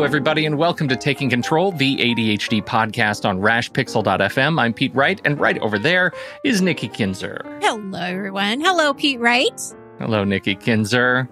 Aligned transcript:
Hello, 0.00 0.06
everybody, 0.08 0.46
and 0.46 0.56
welcome 0.56 0.88
to 0.88 0.96
Taking 0.96 1.28
Control, 1.28 1.72
the 1.72 1.94
ADHD 1.98 2.64
podcast 2.64 3.28
on 3.28 3.38
rashpixel.fm. 3.38 4.58
I'm 4.58 4.72
Pete 4.72 4.94
Wright, 4.94 5.20
and 5.26 5.38
right 5.38 5.58
over 5.58 5.78
there 5.78 6.12
is 6.42 6.62
Nikki 6.62 6.88
Kinzer. 6.88 7.42
Hello, 7.60 7.98
everyone. 8.00 8.62
Hello, 8.62 8.94
Pete 8.94 9.20
Wright. 9.20 9.60
Hello, 9.98 10.24
Nikki 10.24 10.54
Kinzer. 10.54 11.28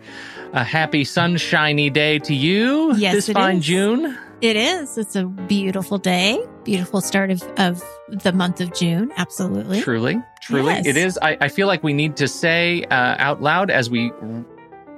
A 0.53 0.63
happy 0.63 1.05
sunshiny 1.05 1.89
day 1.89 2.19
to 2.19 2.35
you 2.35 2.95
Yes, 2.97 3.15
this 3.15 3.29
it 3.31 3.33
fine 3.33 3.57
is. 3.57 3.65
June. 3.65 4.19
It 4.43 4.57
is. 4.57 4.99
It's 4.99 5.17
a 5.17 5.25
beautiful 5.25 5.97
day. 5.97 6.39
Beautiful 6.65 7.01
start 7.01 7.31
of, 7.31 7.43
of 7.57 7.83
the 8.11 8.35
month 8.35 8.61
of 8.61 8.75
June. 8.75 9.11
Absolutely. 9.17 9.81
Truly, 9.81 10.21
truly, 10.43 10.75
Yes. 10.75 10.87
it 10.87 10.99
is. 10.99 11.19
I, 11.23 11.39
I 11.41 11.49
feel 11.49 11.69
like 11.69 11.83
we 11.83 11.95
need 11.95 12.17
to 12.19 12.29
say 12.29 12.85
uh, 12.91 13.17
out 13.19 13.41
loud 13.41 13.71
as 13.71 13.89
we 13.89 14.13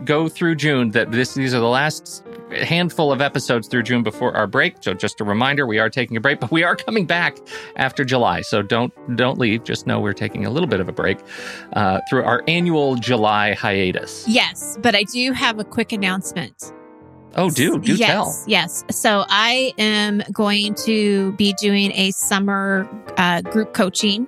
go 0.04 0.28
through 0.28 0.56
June 0.56 0.90
that 0.90 1.10
this 1.12 1.34
these 1.34 1.54
are 1.54 1.60
the 1.60 1.68
last 1.68 2.24
handful 2.50 3.12
of 3.12 3.20
episodes 3.20 3.68
through 3.68 3.82
June 3.82 4.02
before 4.02 4.34
our 4.36 4.46
break. 4.46 4.76
So 4.80 4.95
just 4.95 5.20
a 5.20 5.24
reminder, 5.24 5.66
we 5.66 5.78
are 5.78 5.90
taking 5.90 6.16
a 6.16 6.20
break, 6.20 6.40
but 6.40 6.50
we 6.50 6.62
are 6.62 6.76
coming 6.76 7.06
back 7.06 7.38
after 7.76 8.04
July. 8.04 8.40
So 8.42 8.62
don't 8.62 8.92
don't 9.16 9.38
leave. 9.38 9.64
Just 9.64 9.86
know 9.86 10.00
we're 10.00 10.12
taking 10.12 10.46
a 10.46 10.50
little 10.50 10.68
bit 10.68 10.80
of 10.80 10.88
a 10.88 10.92
break 10.92 11.18
uh, 11.74 12.00
through 12.09 12.24
our 12.24 12.42
annual 12.48 12.96
July 12.96 13.54
hiatus. 13.54 14.26
Yes, 14.28 14.78
but 14.82 14.95
I 14.95 15.04
do 15.04 15.32
have 15.32 15.59
a 15.59 15.64
quick 15.64 15.92
announcement. 15.92 16.73
Oh, 17.37 17.51
do 17.51 17.78
do 17.78 17.95
yes, 17.95 18.09
tell. 18.09 18.45
Yes. 18.46 18.84
So 18.90 19.24
I 19.28 19.73
am 19.78 20.23
going 20.32 20.74
to 20.87 21.32
be 21.32 21.54
doing 21.60 21.92
a 21.92 22.10
summer 22.10 22.88
uh, 23.16 23.42
group 23.42 23.73
coaching 23.73 24.26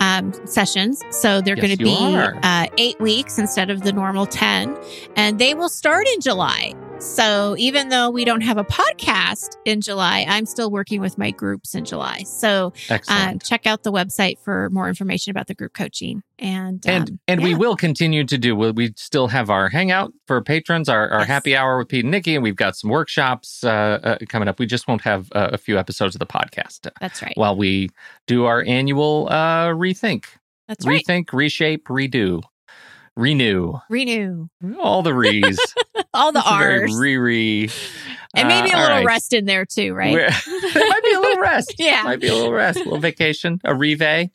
um, 0.00 0.32
sessions. 0.46 1.02
So 1.10 1.40
they're 1.40 1.56
Yes, 1.56 1.64
going 1.66 1.78
to 1.78 1.84
be 1.84 2.38
uh, 2.42 2.66
eight 2.78 3.00
weeks 3.00 3.38
instead 3.38 3.70
of 3.70 3.82
the 3.82 3.92
normal 3.92 4.26
10, 4.26 4.76
and 5.16 5.38
they 5.38 5.54
will 5.54 5.68
start 5.68 6.06
in 6.14 6.20
July. 6.20 6.72
So 7.00 7.54
even 7.58 7.90
though 7.90 8.08
we 8.10 8.24
don't 8.24 8.40
have 8.40 8.56
a 8.56 8.64
podcast 8.64 9.56
in 9.64 9.80
July, 9.80 10.24
I'm 10.28 10.46
still 10.46 10.70
working 10.70 11.00
with 11.00 11.18
my 11.18 11.30
groups 11.30 11.74
in 11.74 11.84
July. 11.84 12.22
So 12.22 12.72
uh, 13.08 13.34
check 13.42 13.66
out 13.66 13.82
the 13.82 13.92
website 13.92 14.38
for 14.38 14.70
more 14.70 14.88
information 14.88 15.30
about 15.30 15.46
the 15.46 15.54
group 15.54 15.74
coaching. 15.74 16.22
And 16.38 16.84
and 16.86 17.10
um, 17.10 17.20
and 17.28 17.42
we 17.42 17.54
will 17.54 17.76
continue 17.76 18.24
to 18.24 18.38
do. 18.38 18.56
We 18.56 18.70
we 18.70 18.92
still 18.96 19.28
have 19.28 19.50
our 19.50 19.68
hangout 19.68 20.12
for 20.26 20.40
patrons, 20.42 20.88
our, 20.88 21.08
our 21.10 21.20
Yes. 21.20 21.28
happy 21.28 21.56
hour 21.56 21.78
with 21.78 21.88
Pete 21.88 22.04
and 22.04 22.10
Nikki, 22.10 22.34
and 22.34 22.42
we've 22.42 22.56
got 22.56 22.74
some 22.76 22.90
workshops 22.90 23.62
uh, 23.64 24.00
uh, 24.02 24.18
coming 24.28 24.48
up. 24.48 24.58
We 24.58 24.66
just 24.66 24.88
won't 24.88 25.02
have 25.02 25.28
uh, 25.32 25.50
a 25.52 25.58
few 25.58 25.78
episodes 25.78 26.14
of 26.14 26.18
the 26.20 26.26
podcast 26.26 26.90
That's 27.00 27.22
right. 27.22 27.34
while 27.36 27.56
we 27.56 27.90
do 28.26 28.46
our 28.46 28.62
annual 28.66 29.28
uh, 29.30 29.68
rethink, 29.68 30.24
That's 30.68 30.86
right. 30.86 31.04
rethink, 31.06 31.32
reshape, 31.32 31.84
redo, 31.86 32.42
renew, 33.16 33.74
Renew 33.90 34.48
all 34.80 35.02
the 35.02 35.14
re's, 35.14 35.58
all 36.14 36.32
the 36.32 36.42
R's. 36.44 36.96
re 36.98 37.16
re, 37.16 37.70
and 38.34 38.48
maybe 38.48 38.70
a 38.70 38.72
Uh, 38.72 38.76
all 38.76 38.82
little 38.82 38.96
right. 38.98 39.06
rest 39.06 39.32
in 39.32 39.44
there 39.44 39.64
too, 39.64 39.94
right? 39.94 40.14
There 40.14 40.28
might 40.88 41.02
be 41.04 41.12
a 41.12 41.20
little 41.20 41.40
rest. 41.40 41.74
Yeah. 41.78 42.02
might 42.02 42.20
be 42.20 42.28
a 42.28 42.34
little 42.34 42.52
rest, 42.52 42.80
a 42.80 42.84
little 42.84 42.98
vacation, 42.98 43.60
a 43.64 43.74
reveille. 43.74 44.28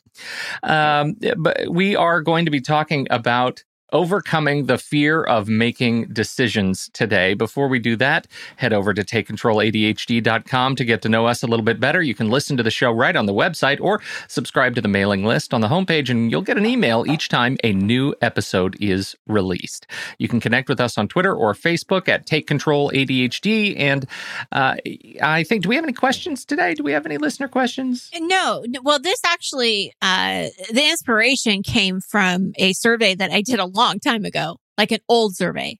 Um, 0.62 1.14
but 1.38 1.68
we 1.70 1.96
are 1.96 2.20
going 2.22 2.44
to 2.46 2.50
be 2.50 2.60
talking 2.60 3.06
about 3.10 3.62
overcoming 3.92 4.66
the 4.66 4.78
fear 4.78 5.22
of 5.22 5.48
making 5.48 6.06
decisions 6.06 6.90
today. 6.92 7.34
Before 7.34 7.68
we 7.68 7.78
do 7.78 7.96
that, 7.96 8.26
head 8.56 8.72
over 8.72 8.94
to 8.94 9.02
takecontroladhd.com 9.02 10.76
to 10.76 10.84
get 10.84 11.02
to 11.02 11.08
know 11.08 11.26
us 11.26 11.42
a 11.42 11.46
little 11.46 11.64
bit 11.64 11.80
better. 11.80 12.02
You 12.02 12.14
can 12.14 12.30
listen 12.30 12.56
to 12.56 12.62
the 12.62 12.70
show 12.70 12.90
right 12.90 13.16
on 13.16 13.26
the 13.26 13.34
website 13.34 13.80
or 13.80 14.00
subscribe 14.28 14.74
to 14.74 14.80
the 14.80 14.88
mailing 14.88 15.24
list 15.24 15.54
on 15.54 15.60
the 15.60 15.68
homepage, 15.68 16.10
and 16.10 16.30
you'll 16.30 16.42
get 16.42 16.56
an 16.56 16.66
email 16.66 17.04
each 17.08 17.28
time 17.28 17.56
a 17.64 17.72
new 17.72 18.14
episode 18.20 18.76
is 18.80 19.16
released. 19.26 19.86
You 20.18 20.28
can 20.28 20.40
connect 20.40 20.68
with 20.68 20.80
us 20.80 20.98
on 20.98 21.08
Twitter 21.08 21.34
or 21.34 21.54
Facebook 21.54 22.08
at 22.08 22.26
Take 22.26 22.46
Control 22.46 22.90
ADHD. 22.90 23.78
And 23.78 24.06
uh, 24.52 24.76
I 25.22 25.44
think, 25.44 25.62
do 25.62 25.68
we 25.68 25.74
have 25.76 25.84
any 25.84 25.92
questions 25.92 26.44
today? 26.44 26.74
Do 26.74 26.82
we 26.82 26.92
have 26.92 27.06
any 27.06 27.18
listener 27.18 27.48
questions? 27.48 28.10
No, 28.18 28.64
well, 28.82 28.98
this 28.98 29.20
actually, 29.24 29.94
uh, 30.02 30.48
the 30.72 30.88
inspiration 30.90 31.62
came 31.62 32.00
from 32.00 32.52
a 32.56 32.72
survey 32.72 33.14
that 33.14 33.30
I 33.30 33.42
did 33.42 33.58
a 33.58 33.66
time 34.04 34.24
ago, 34.24 34.58
like 34.78 34.92
an 34.92 35.00
old 35.08 35.36
survey, 35.36 35.78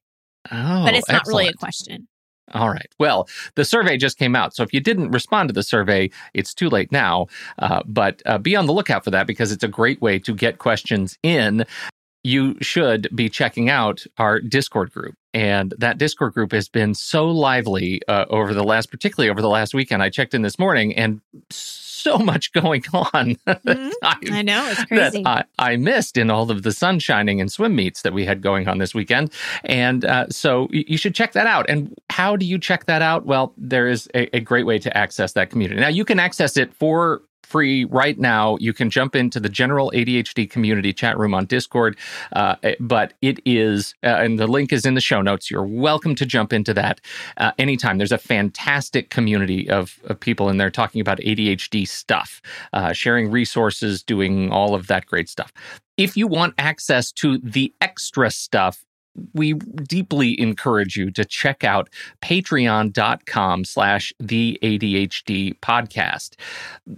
Oh, 0.51 0.83
but 0.85 0.93
it's 0.95 1.09
not 1.09 1.27
really 1.27 1.47
a 1.47 1.53
question. 1.53 2.07
All 2.53 2.69
right. 2.69 2.91
Well, 2.99 3.29
the 3.55 3.63
survey 3.63 3.95
just 3.97 4.17
came 4.17 4.35
out. 4.35 4.53
So 4.53 4.63
if 4.63 4.73
you 4.73 4.81
didn't 4.81 5.11
respond 5.11 5.49
to 5.49 5.53
the 5.53 5.63
survey, 5.63 6.09
it's 6.33 6.53
too 6.53 6.69
late 6.69 6.91
now. 6.91 7.27
Uh, 7.59 7.81
but 7.85 8.21
uh, 8.25 8.37
be 8.39 8.55
on 8.55 8.65
the 8.65 8.73
lookout 8.73 9.05
for 9.05 9.11
that 9.11 9.25
because 9.25 9.51
it's 9.51 9.63
a 9.63 9.69
great 9.69 10.01
way 10.01 10.19
to 10.19 10.33
get 10.35 10.57
questions 10.57 11.17
in. 11.23 11.65
You 12.23 12.55
should 12.61 13.07
be 13.15 13.29
checking 13.29 13.69
out 13.69 14.03
our 14.17 14.39
Discord 14.39 14.91
group. 14.93 15.15
And 15.33 15.73
that 15.77 15.97
Discord 15.97 16.33
group 16.33 16.51
has 16.51 16.67
been 16.67 16.93
so 16.93 17.29
lively 17.31 18.01
uh, 18.07 18.25
over 18.29 18.53
the 18.53 18.63
last, 18.65 18.91
particularly 18.91 19.29
over 19.29 19.41
the 19.41 19.47
last 19.49 19.73
weekend. 19.73 20.03
I 20.03 20.09
checked 20.09 20.33
in 20.33 20.41
this 20.41 20.59
morning 20.59 20.93
and 20.95 21.21
so 21.49 22.17
much 22.17 22.51
going 22.51 22.83
on. 22.93 23.35
Mhm. 23.47 23.91
I- 24.03 24.17
I 24.31 24.41
know 24.41 24.67
it's 24.67 24.77
that 24.79 24.87
crazy. 24.89 25.23
I, 25.25 25.45
I 25.57 25.77
missed 25.77 26.17
in 26.17 26.29
all 26.29 26.51
of 26.51 26.63
the 26.63 26.71
sun 26.71 26.99
shining 26.99 27.39
and 27.39 27.51
swim 27.51 27.75
meets 27.75 28.01
that 28.01 28.11
we 28.13 28.25
had 28.25 28.41
going 28.41 28.67
on 28.67 28.77
this 28.79 28.93
weekend. 28.93 29.31
And 29.63 30.03
uh, 30.03 30.27
so 30.29 30.67
you 30.71 30.97
should 30.97 31.15
check 31.15 31.31
that 31.33 31.47
out. 31.47 31.69
And 31.69 31.95
how 32.09 32.35
do 32.35 32.45
you 32.45 32.59
check 32.59 32.85
that 32.87 33.01
out? 33.01 33.25
Well, 33.25 33.53
there 33.57 33.87
is 33.87 34.09
a, 34.13 34.35
a 34.35 34.39
great 34.41 34.65
way 34.65 34.79
to 34.79 34.95
access 34.97 35.33
that 35.33 35.49
community. 35.49 35.79
Now, 35.79 35.87
you 35.89 36.03
can 36.05 36.19
access 36.19 36.57
it 36.57 36.73
for 36.73 37.21
free 37.51 37.83
right 37.83 38.17
now. 38.17 38.55
You 38.61 38.71
can 38.71 38.89
jump 38.89 39.13
into 39.13 39.37
the 39.37 39.49
general 39.49 39.91
ADHD 39.93 40.49
community 40.49 40.93
chat 40.93 41.17
room 41.19 41.33
on 41.33 41.45
Discord, 41.45 41.97
uh, 42.31 42.55
but 42.79 43.13
it 43.21 43.41
is, 43.45 43.93
uh, 44.03 44.07
and 44.07 44.39
the 44.39 44.47
link 44.47 44.71
is 44.71 44.85
in 44.85 44.93
the 44.93 45.01
show 45.01 45.21
notes. 45.21 45.51
You're 45.51 45.67
welcome 45.67 46.15
to 46.15 46.25
jump 46.25 46.53
into 46.53 46.73
that 46.75 47.01
uh, 47.35 47.51
anytime. 47.57 47.97
There's 47.97 48.13
a 48.13 48.17
fantastic 48.17 49.09
community 49.09 49.69
of, 49.69 49.99
of 50.05 50.17
people 50.17 50.47
in 50.47 50.57
there 50.57 50.71
talking 50.71 51.01
about 51.01 51.17
ADHD 51.17 51.85
stuff, 51.85 52.41
uh, 52.71 52.93
sharing 52.93 53.29
resources, 53.29 54.01
doing 54.01 54.49
all 54.49 54.73
of 54.73 54.87
that 54.87 55.05
great 55.05 55.27
stuff. 55.27 55.51
If 55.97 56.15
you 56.15 56.27
want 56.27 56.53
access 56.57 57.11
to 57.13 57.37
the 57.39 57.73
extra 57.81 58.31
stuff, 58.31 58.85
we 59.33 59.53
deeply 59.53 60.39
encourage 60.39 60.95
you 60.95 61.11
to 61.11 61.25
check 61.25 61.63
out 61.63 61.89
patreon.com 62.21 63.65
slash 63.65 64.13
the 64.19 64.57
ADHD 64.63 65.57
podcast. 65.59 66.35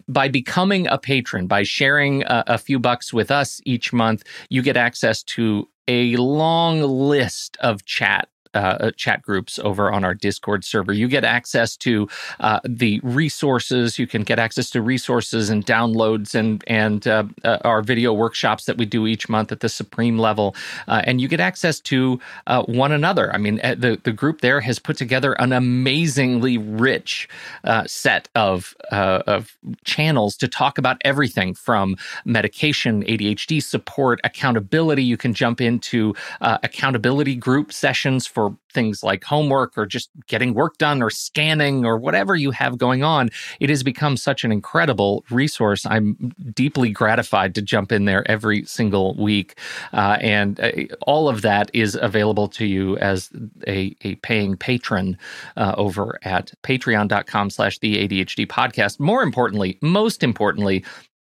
By 0.07 0.27
becoming 0.27 0.87
a 0.87 0.97
patron, 0.97 1.47
by 1.47 1.63
sharing 1.63 2.23
a, 2.23 2.43
a 2.47 2.57
few 2.57 2.79
bucks 2.79 3.13
with 3.13 3.31
us 3.31 3.61
each 3.65 3.93
month, 3.93 4.23
you 4.49 4.61
get 4.61 4.77
access 4.77 5.23
to 5.23 5.67
a 5.87 6.15
long 6.15 6.81
list 6.81 7.57
of 7.59 7.83
chat 7.85 8.29
uh, 8.53 8.91
chat 8.95 9.21
groups 9.21 9.59
over 9.59 9.91
on 9.91 10.03
our 10.03 10.13
Discord 10.13 10.63
server. 10.63 10.93
You 10.93 11.07
get 11.07 11.23
access 11.23 11.75
to 11.77 12.07
uh, 12.39 12.59
the 12.63 12.99
resources. 13.03 13.99
You 13.99 14.07
can 14.07 14.23
get 14.23 14.39
access 14.39 14.69
to 14.71 14.81
resources 14.81 15.49
and 15.49 15.65
downloads 15.65 16.35
and 16.35 16.63
and 16.67 17.07
uh, 17.07 17.25
uh, 17.43 17.57
our 17.63 17.81
video 17.81 18.13
workshops 18.13 18.65
that 18.65 18.77
we 18.77 18.85
do 18.85 19.07
each 19.07 19.29
month 19.29 19.51
at 19.51 19.59
the 19.59 19.69
supreme 19.69 20.17
level. 20.17 20.55
Uh, 20.87 21.01
and 21.05 21.21
you 21.21 21.27
get 21.27 21.39
access 21.39 21.79
to 21.79 22.19
uh, 22.47 22.63
one 22.63 22.91
another. 22.91 23.33
I 23.33 23.37
mean, 23.37 23.59
uh, 23.63 23.75
the 23.77 23.99
the 24.03 24.11
group 24.11 24.41
there 24.41 24.61
has 24.61 24.79
put 24.79 24.97
together 24.97 25.33
an 25.33 25.51
amazingly 25.53 26.57
rich 26.57 27.27
uh, 27.63 27.83
set 27.87 28.29
of 28.35 28.75
uh, 28.91 29.23
of 29.27 29.57
channels 29.83 30.35
to 30.37 30.47
talk 30.47 30.77
about 30.77 30.97
everything 31.05 31.53
from 31.53 31.95
medication, 32.25 33.03
ADHD 33.03 33.61
support, 33.61 34.19
accountability. 34.23 35.03
You 35.03 35.17
can 35.17 35.33
jump 35.33 35.61
into 35.61 36.15
uh, 36.41 36.57
accountability 36.63 37.35
group 37.35 37.71
sessions 37.71 38.27
for 38.27 38.42
things 38.73 39.03
like 39.03 39.23
homework 39.23 39.77
or 39.77 39.85
just 39.85 40.09
getting 40.27 40.53
work 40.53 40.77
done 40.77 41.01
or 41.01 41.09
scanning 41.09 41.85
or 41.85 41.97
whatever 41.97 42.35
you 42.35 42.51
have 42.51 42.77
going 42.77 43.03
on. 43.03 43.29
It 43.59 43.69
has 43.69 43.83
become 43.83 44.17
such 44.17 44.43
an 44.43 44.51
incredible 44.51 45.23
resource. 45.29 45.85
I'm 45.85 46.33
deeply 46.53 46.89
gratified 46.89 47.55
to 47.55 47.61
jump 47.61 47.91
in 47.91 48.05
there 48.05 48.29
every 48.29 48.65
single 48.65 49.15
week. 49.15 49.57
Uh, 49.93 50.17
and 50.21 50.59
uh, 50.59 50.71
all 51.01 51.29
of 51.29 51.41
that 51.43 51.69
is 51.73 51.97
available 52.01 52.47
to 52.49 52.65
you 52.65 52.97
as 52.97 53.29
a, 53.67 53.95
a 54.01 54.15
paying 54.15 54.57
patron 54.57 55.17
uh, 55.57 55.73
over 55.77 56.19
at 56.23 56.51
patreon.com 56.63 57.49
slash 57.49 57.79
the 57.79 58.07
ADHD 58.07 58.47
podcast. 58.47 58.99
More 58.99 59.23
importantly, 59.23 59.77
most 59.81 60.23
importantly, 60.23 60.83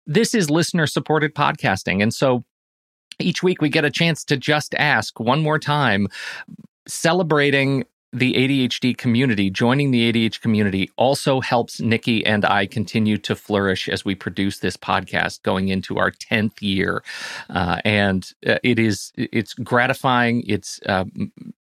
this 0.07 0.33
is 0.33 0.49
listener 0.49 0.87
supported 0.87 1.33
podcasting. 1.33 2.01
And 2.01 2.13
so 2.13 2.43
each 3.19 3.41
week 3.43 3.61
we 3.61 3.69
get 3.69 3.85
a 3.85 3.91
chance 3.91 4.23
to 4.25 4.37
just 4.37 4.75
ask 4.75 5.19
one 5.19 5.41
more 5.41 5.59
time 5.59 6.07
celebrating 6.87 7.85
the 8.15 8.33
ADHD 8.33 8.97
community, 8.97 9.49
joining 9.49 9.91
the 9.91 10.11
ADHD 10.11 10.39
community 10.39 10.89
also 10.95 11.41
helps 11.41 11.81
Nikki 11.81 12.25
and 12.25 12.45
I 12.45 12.65
continue 12.65 13.17
to 13.17 13.35
flourish 13.35 13.89
as 13.89 14.05
we 14.05 14.15
produce 14.15 14.59
this 14.59 14.77
podcast 14.77 15.43
going 15.43 15.67
into 15.67 15.97
our 15.97 16.11
10th 16.11 16.61
year. 16.61 17.03
Uh, 17.49 17.81
and 17.83 18.31
uh, 18.47 18.57
it 18.63 18.79
is, 18.79 19.11
it's 19.17 19.53
gratifying. 19.53 20.43
It's 20.47 20.79
uh, 20.85 21.03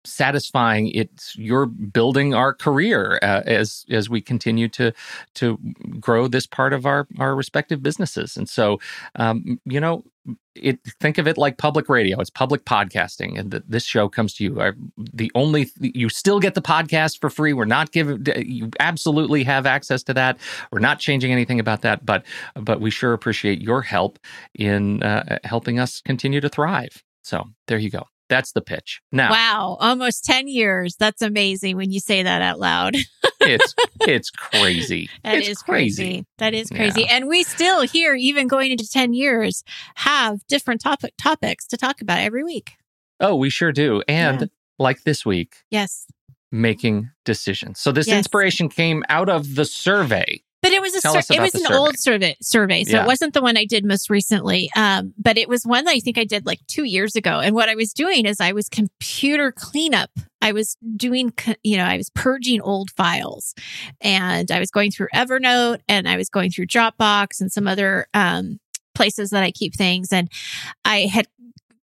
satisfying. 0.04 0.90
It's, 0.90 1.36
you're 1.36 1.66
building 1.66 2.36
our 2.36 2.54
career 2.54 3.18
uh, 3.24 3.42
as, 3.48 3.84
as 3.90 4.08
we 4.08 4.22
continue 4.22 4.68
to, 4.70 4.94
to 5.36 5.58
grow 6.00 6.28
this 6.28 6.46
part 6.46 6.74
of 6.74 6.86
our, 6.86 7.08
our 7.18 7.36
respective 7.36 7.82
businesses. 7.82 8.38
And 8.38 8.48
so, 8.48 8.80
um, 9.16 9.60
you 9.66 9.80
know, 9.80 10.04
it 10.56 10.80
think 11.00 11.18
of 11.18 11.28
it 11.28 11.38
like 11.38 11.58
public 11.58 11.90
radio. 11.90 12.20
It's 12.20 12.30
public 12.30 12.64
podcasting 12.66 13.38
and 13.40 13.52
the, 13.52 13.64
this 13.68 13.84
show 13.86 14.08
comes 14.08 14.34
to 14.36 14.44
you. 14.44 14.60
Our- 14.62 14.76
the 14.98 15.32
only 15.36 15.70
you 15.80 16.10
still 16.10 16.40
get 16.40 16.54
the 16.54 16.62
podcast 16.62 17.20
for 17.20 17.30
free. 17.30 17.54
We're 17.54 17.66
not 17.66 17.92
giving 17.92 18.26
you 18.46 18.70
absolutely 18.80 19.44
have 19.44 19.66
access 19.66 20.04
to 20.04 20.14
that. 20.14 20.38
We're 20.72 20.80
not 20.80 21.00
changing 21.00 21.32
anything 21.32 21.60
about 21.60 21.82
that 21.82 22.06
but 22.06 22.26
but 22.56 22.80
we 22.80 22.92
sure 22.92 23.14
appreciate 23.14 23.62
your 23.62 23.82
help 23.82 24.20
in 24.54 25.02
uh, 25.04 25.40
helping 25.44 25.80
us 25.80 26.02
continue 26.02 26.40
to 26.42 26.50
thrive. 26.50 27.04
So 27.24 27.46
there 27.68 27.78
you 27.78 27.90
go. 27.90 28.04
That's 28.30 28.54
the 28.54 28.62
pitch. 28.62 29.02
Now 29.12 29.32
Wow, 29.32 29.78
almost 29.80 30.24
10 30.26 30.48
years. 30.48 30.96
That's 30.98 31.22
amazing 31.22 31.76
when 31.78 31.92
you 31.92 32.00
say 32.00 32.24
that 32.24 32.42
out 32.42 32.60
loud. 32.60 32.96
it's 33.48 33.76
it's 34.08 34.30
crazy 34.30 35.10
That 35.24 35.38
it's 35.38 35.48
is 35.50 35.62
crazy. 35.62 36.26
That 36.38 36.54
is 36.54 36.70
Yeah. 36.72 36.78
crazy. 36.78 37.08
And 37.08 37.28
we 37.28 37.44
still 37.44 37.82
here, 37.82 38.16
even 38.16 38.48
going 38.48 38.72
into 38.72 38.88
10 38.90 39.14
years, 39.14 39.64
have 39.96 40.46
different 40.48 40.82
topic 40.82 41.14
topics 41.18 41.66
to 41.68 41.78
talk 41.78 42.02
about 42.02 42.20
every 42.20 42.44
week. 42.44 42.74
oh 43.20 43.36
we 43.36 43.50
sure 43.50 43.72
do 43.72 44.02
and 44.08 44.42
Yeah. 44.42 44.48
like 44.80 45.04
this 45.04 45.26
week 45.26 45.58
Yes. 45.70 46.06
making 46.52 47.10
decisions 47.26 47.80
so 47.80 47.92
this 47.92 48.08
Yes. 48.08 48.18
inspiration 48.18 48.70
came 48.70 49.04
out 49.10 49.30
of 49.30 49.56
the 49.56 49.66
survey 49.66 50.42
But 50.64 50.72
it 50.72 50.82
was 50.82 50.96
a 50.96 51.02
Tell 51.02 51.22
sur- 51.22 51.34
it 51.36 51.40
was 51.42 51.54
an 51.54 51.62
survey. 51.66 51.76
old 51.76 52.00
survey 52.00 52.38
survey. 52.42 52.84
So 52.86 52.98
Yeah. 52.98 53.04
it 53.04 53.08
wasn't 53.08 53.34
the 53.36 53.42
one 53.42 53.58
I 53.58 53.66
did 53.66 53.86
most 53.86 54.10
recently. 54.10 54.72
Um, 54.76 55.14
but 55.18 55.38
it 55.38 55.48
was 55.48 55.64
one 55.66 55.84
that 55.86 55.92
I 55.92 56.00
think 56.00 56.18
I 56.18 56.24
did 56.24 56.46
like 56.48 56.60
two 56.68 56.86
years 56.86 57.16
ago. 57.16 57.40
And 57.42 57.54
what 57.54 57.70
I 57.70 57.76
was 57.76 57.94
doing 57.94 58.26
is 58.26 58.40
I 58.40 58.54
was 58.54 58.70
computer 58.70 59.52
cleanup. 59.52 60.10
I 60.42 60.54
was 60.54 60.76
doing, 60.98 61.32
you 61.64 61.78
know, 61.78 61.84
I 61.86 61.98
was 61.98 62.10
purging 62.10 62.62
old 62.62 62.90
files 62.92 63.54
and 64.02 64.50
I 64.52 64.60
was 64.60 64.72
going 64.72 64.90
through 64.92 65.08
Evernote 65.14 65.82
and 65.88 66.08
I 66.08 66.18
was 66.18 66.30
going 66.30 66.50
through 66.50 66.68
Dropbox 66.68 67.40
and 67.40 67.52
some 67.52 67.68
other 67.68 68.08
um, 68.14 68.60
places 68.96 69.30
that 69.30 69.44
I 69.44 69.52
keep 69.52 69.76
things. 69.76 70.12
And 70.12 70.30
I 70.86 71.02
had 71.02 71.28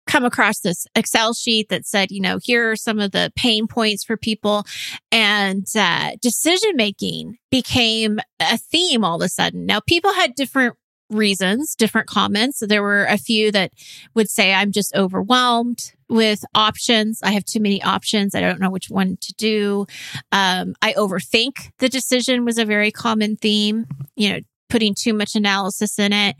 come 0.09 0.25
across 0.25 0.59
this 0.59 0.87
Excel 0.95 1.33
sheet 1.33 1.69
that 1.69 1.85
said, 1.85 2.09
you 2.09 2.19
know, 2.19 2.39
here 2.41 2.71
are 2.71 2.75
some 2.75 2.99
of 2.99 3.11
the 3.11 3.31
pain 3.35 3.67
points 3.67 4.03
for 4.03 4.17
people. 4.17 4.65
And 5.11 5.67
uh, 5.77 6.11
decision 6.19 6.71
making 6.75 7.37
became 7.51 8.19
a 8.39 8.57
theme 8.57 9.05
all 9.05 9.21
of 9.21 9.25
a 9.25 9.29
sudden. 9.29 9.65
Now, 9.67 9.79
people 9.79 10.11
had 10.13 10.33
different 10.33 10.75
reasons, 11.11 11.75
different 11.75 12.07
comments. 12.07 12.59
There 12.59 12.83
were 12.83 13.05
a 13.05 13.17
few 13.17 13.51
that 13.51 13.71
would 14.15 14.29
say, 14.29 14.53
I'm 14.53 14.71
just 14.71 14.95
overwhelmed 14.95 15.93
with 16.07 16.43
options. 16.55 17.19
I 17.23 17.31
have 17.31 17.45
too 17.45 17.59
many 17.59 17.81
options. 17.81 18.33
I 18.33 18.41
don't 18.41 18.59
know 18.59 18.69
which 18.71 18.89
one 18.89 19.17
to 19.21 19.33
do. 19.33 19.85
Um, 20.31 20.73
I 20.81 20.93
overthink 20.93 21.71
the 21.79 21.89
decision 21.89 22.45
was 22.45 22.57
a 22.57 22.65
very 22.65 22.91
common 22.91 23.37
theme, 23.37 23.85
you 24.15 24.29
know, 24.29 24.39
putting 24.69 24.95
too 24.95 25.13
much 25.13 25.35
analysis 25.35 25.99
in 25.99 26.13
it. 26.13 26.35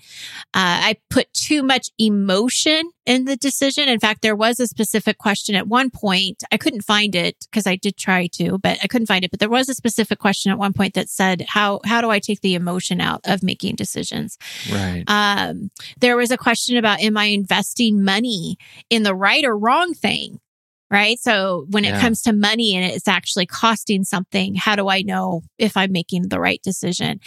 Uh, 0.53 0.93
I 0.93 0.95
put 1.09 1.31
too 1.33 1.63
much 1.63 1.89
emotion 1.97 2.91
in 3.05 3.25
the 3.25 3.35
decision. 3.35 3.89
In 3.89 3.99
fact, 3.99 4.21
there 4.21 4.35
was 4.35 4.59
a 4.59 4.67
specific 4.67 5.17
question 5.17 5.55
at 5.55 5.67
one 5.67 5.89
point. 5.89 6.43
I 6.51 6.57
couldn't 6.57 6.81
find 6.81 7.15
it 7.15 7.35
because 7.51 7.65
I 7.67 7.75
did 7.75 7.97
try 7.97 8.27
to, 8.33 8.57
but 8.59 8.77
I 8.83 8.87
couldn't 8.87 9.07
find 9.07 9.25
it. 9.25 9.31
But 9.31 9.39
there 9.39 9.49
was 9.49 9.67
a 9.67 9.73
specific 9.73 10.19
question 10.19 10.51
at 10.51 10.57
one 10.57 10.73
point 10.73 10.93
that 10.93 11.09
said, 11.09 11.45
"How 11.47 11.81
how 11.85 12.01
do 12.01 12.09
I 12.09 12.19
take 12.19 12.41
the 12.41 12.55
emotion 12.55 13.01
out 13.01 13.21
of 13.25 13.43
making 13.43 13.75
decisions?" 13.75 14.37
right 14.71 15.03
Um, 15.07 15.71
there 15.99 16.15
was 16.15 16.31
a 16.31 16.37
question 16.37 16.77
about, 16.77 17.01
"Am 17.01 17.17
I 17.17 17.25
investing 17.25 18.03
money 18.03 18.57
in 18.89 19.03
the 19.03 19.15
right 19.15 19.43
or 19.43 19.57
wrong 19.57 19.93
thing?" 19.93 20.39
Right. 20.91 21.19
So 21.19 21.67
when 21.69 21.85
it 21.85 21.89
Yeah. 21.89 22.01
comes 22.01 22.21
to 22.23 22.33
money 22.33 22.75
and 22.75 22.83
it's 22.83 23.07
actually 23.07 23.45
costing 23.45 24.03
something, 24.03 24.55
how 24.55 24.75
do 24.75 24.89
I 24.89 25.03
know 25.03 25.41
if 25.59 25.77
I'm 25.77 25.91
making 25.91 26.29
the 26.29 26.39
right 26.39 26.61
decision? 26.63 27.19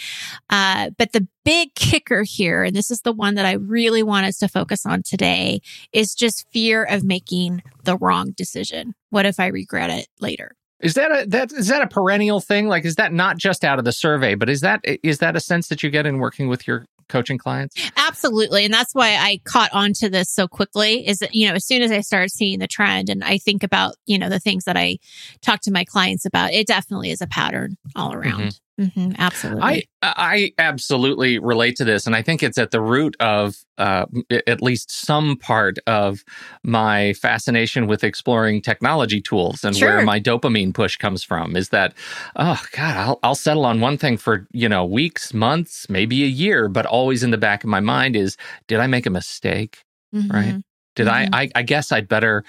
Uh, 0.49 0.89
but 0.97 1.13
the 1.13 1.27
big 1.45 1.73
kicker 1.75 2.23
here, 2.23 2.63
and 2.63 2.75
this 2.75 2.91
is 2.91 3.01
the 3.01 3.13
one 3.13 3.35
that 3.35 3.45
I 3.45 3.53
really 3.53 4.03
want 4.03 4.25
us 4.25 4.37
to 4.39 4.49
focus 4.49 4.85
on 4.85 5.01
today, 5.01 5.61
is 5.93 6.13
just 6.13 6.45
fear 6.51 6.83
of 6.83 7.05
making 7.05 7.63
the 7.85 7.95
wrong 7.97 8.33
decision. 8.35 8.95
What 9.11 9.25
if 9.25 9.39
I 9.39 9.47
regret 9.47 9.89
it 9.89 10.07
later? 10.19 10.55
Is 10.81 10.95
that 10.95 11.11
a 11.11 11.25
that 11.29 11.53
is 11.53 11.67
that 11.69 11.81
a 11.81 11.87
perennial 11.87 12.41
thing? 12.41 12.67
Like, 12.67 12.83
is 12.83 12.95
that 12.95 13.13
not 13.13 13.37
just 13.37 13.63
out 13.63 13.79
of 13.79 13.85
the 13.85 13.93
survey, 13.93 14.35
but 14.35 14.49
is 14.49 14.59
that 14.59 14.81
is 14.83 15.19
that 15.19 15.37
a 15.37 15.39
sense 15.39 15.69
that 15.69 15.81
you 15.81 15.89
get 15.89 16.05
in 16.05 16.17
working 16.17 16.49
with 16.49 16.67
your 16.67 16.85
coaching 17.13 17.37
clients? 17.37 17.75
Absolutely. 17.95 18.65
And 18.65 18.73
that's 18.73 18.93
why 18.93 19.15
I 19.15 19.39
caught 19.45 19.71
on 19.71 19.93
to 19.93 20.09
this 20.09 20.29
so 20.29 20.47
quickly 20.47 21.07
is 21.07 21.19
that, 21.19 21.35
you 21.35 21.47
know, 21.47 21.53
as 21.53 21.65
soon 21.65 21.83
as 21.83 21.91
I 21.91 22.01
started 22.01 22.31
seeing 22.31 22.59
the 22.59 22.67
trend 22.67 23.07
and 23.09 23.23
I 23.23 23.37
think 23.37 23.63
about, 23.63 23.95
you 24.05 24.17
know, 24.17 24.29
the 24.29 24.39
things 24.39 24.65
that 24.65 24.75
I 24.75 24.97
talk 25.41 25.61
to 25.61 25.71
my 25.71 25.85
clients 25.85 26.25
about, 26.25 26.51
it 26.51 26.65
definitely 26.65 27.11
is 27.11 27.21
a 27.21 27.27
pattern 27.27 27.77
all 27.95 28.13
around. 28.13 28.41
Mm-hmm. 28.41 28.62
Hmm 28.77 29.11
absolutely. 29.17 29.61
I 29.63 29.83
I 30.01 30.53
absolutely 30.57 31.37
relate 31.39 31.75
to 31.77 31.85
this, 31.85 32.07
and 32.07 32.15
I 32.15 32.21
think 32.21 32.41
it's 32.41 32.57
at 32.57 32.71
the 32.71 32.81
root 32.81 33.15
of 33.19 33.55
uh, 33.77 34.05
at 34.47 34.61
least 34.61 34.91
some 34.91 35.37
part 35.37 35.77
of 35.87 36.23
my 36.63 37.13
fascination 37.13 37.87
with 37.87 38.03
exploring 38.03 38.61
technology 38.61 39.21
tools 39.21 39.63
and 39.63 39.75
where 39.77 40.01
my 40.01 40.19
dopamine 40.19 40.73
push 40.73 40.97
comes 40.97 41.23
from. 41.23 41.55
Is 41.55 41.69
that 41.69 41.93
oh 42.35 42.61
god, 42.71 42.97
I'll 42.97 43.19
I'll 43.23 43.35
settle 43.35 43.65
on 43.65 43.79
one 43.79 43.97
thing 43.97 44.17
for 44.17 44.47
you 44.51 44.67
know 44.67 44.85
weeks, 44.85 45.33
months, 45.33 45.87
maybe 45.89 46.23
a 46.23 46.27
year, 46.27 46.67
but 46.67 46.85
always 46.85 47.23
in 47.23 47.31
the 47.31 47.37
back 47.37 47.63
of 47.63 47.69
my 47.69 47.79
mind 47.79 48.15
is 48.15 48.37
did 48.67 48.79
I 48.79 48.87
make 48.87 49.05
a 49.05 49.09
mistake? 49.11 49.83
Mhm. 50.13 50.31
right. 50.33 50.61
Did 50.95 51.07
Mhm. 51.07 51.11
I, 51.11 51.29
I? 51.33 51.49
I 51.55 51.63
guess 51.63 51.91
I'd 51.91 52.07
better 52.07 52.43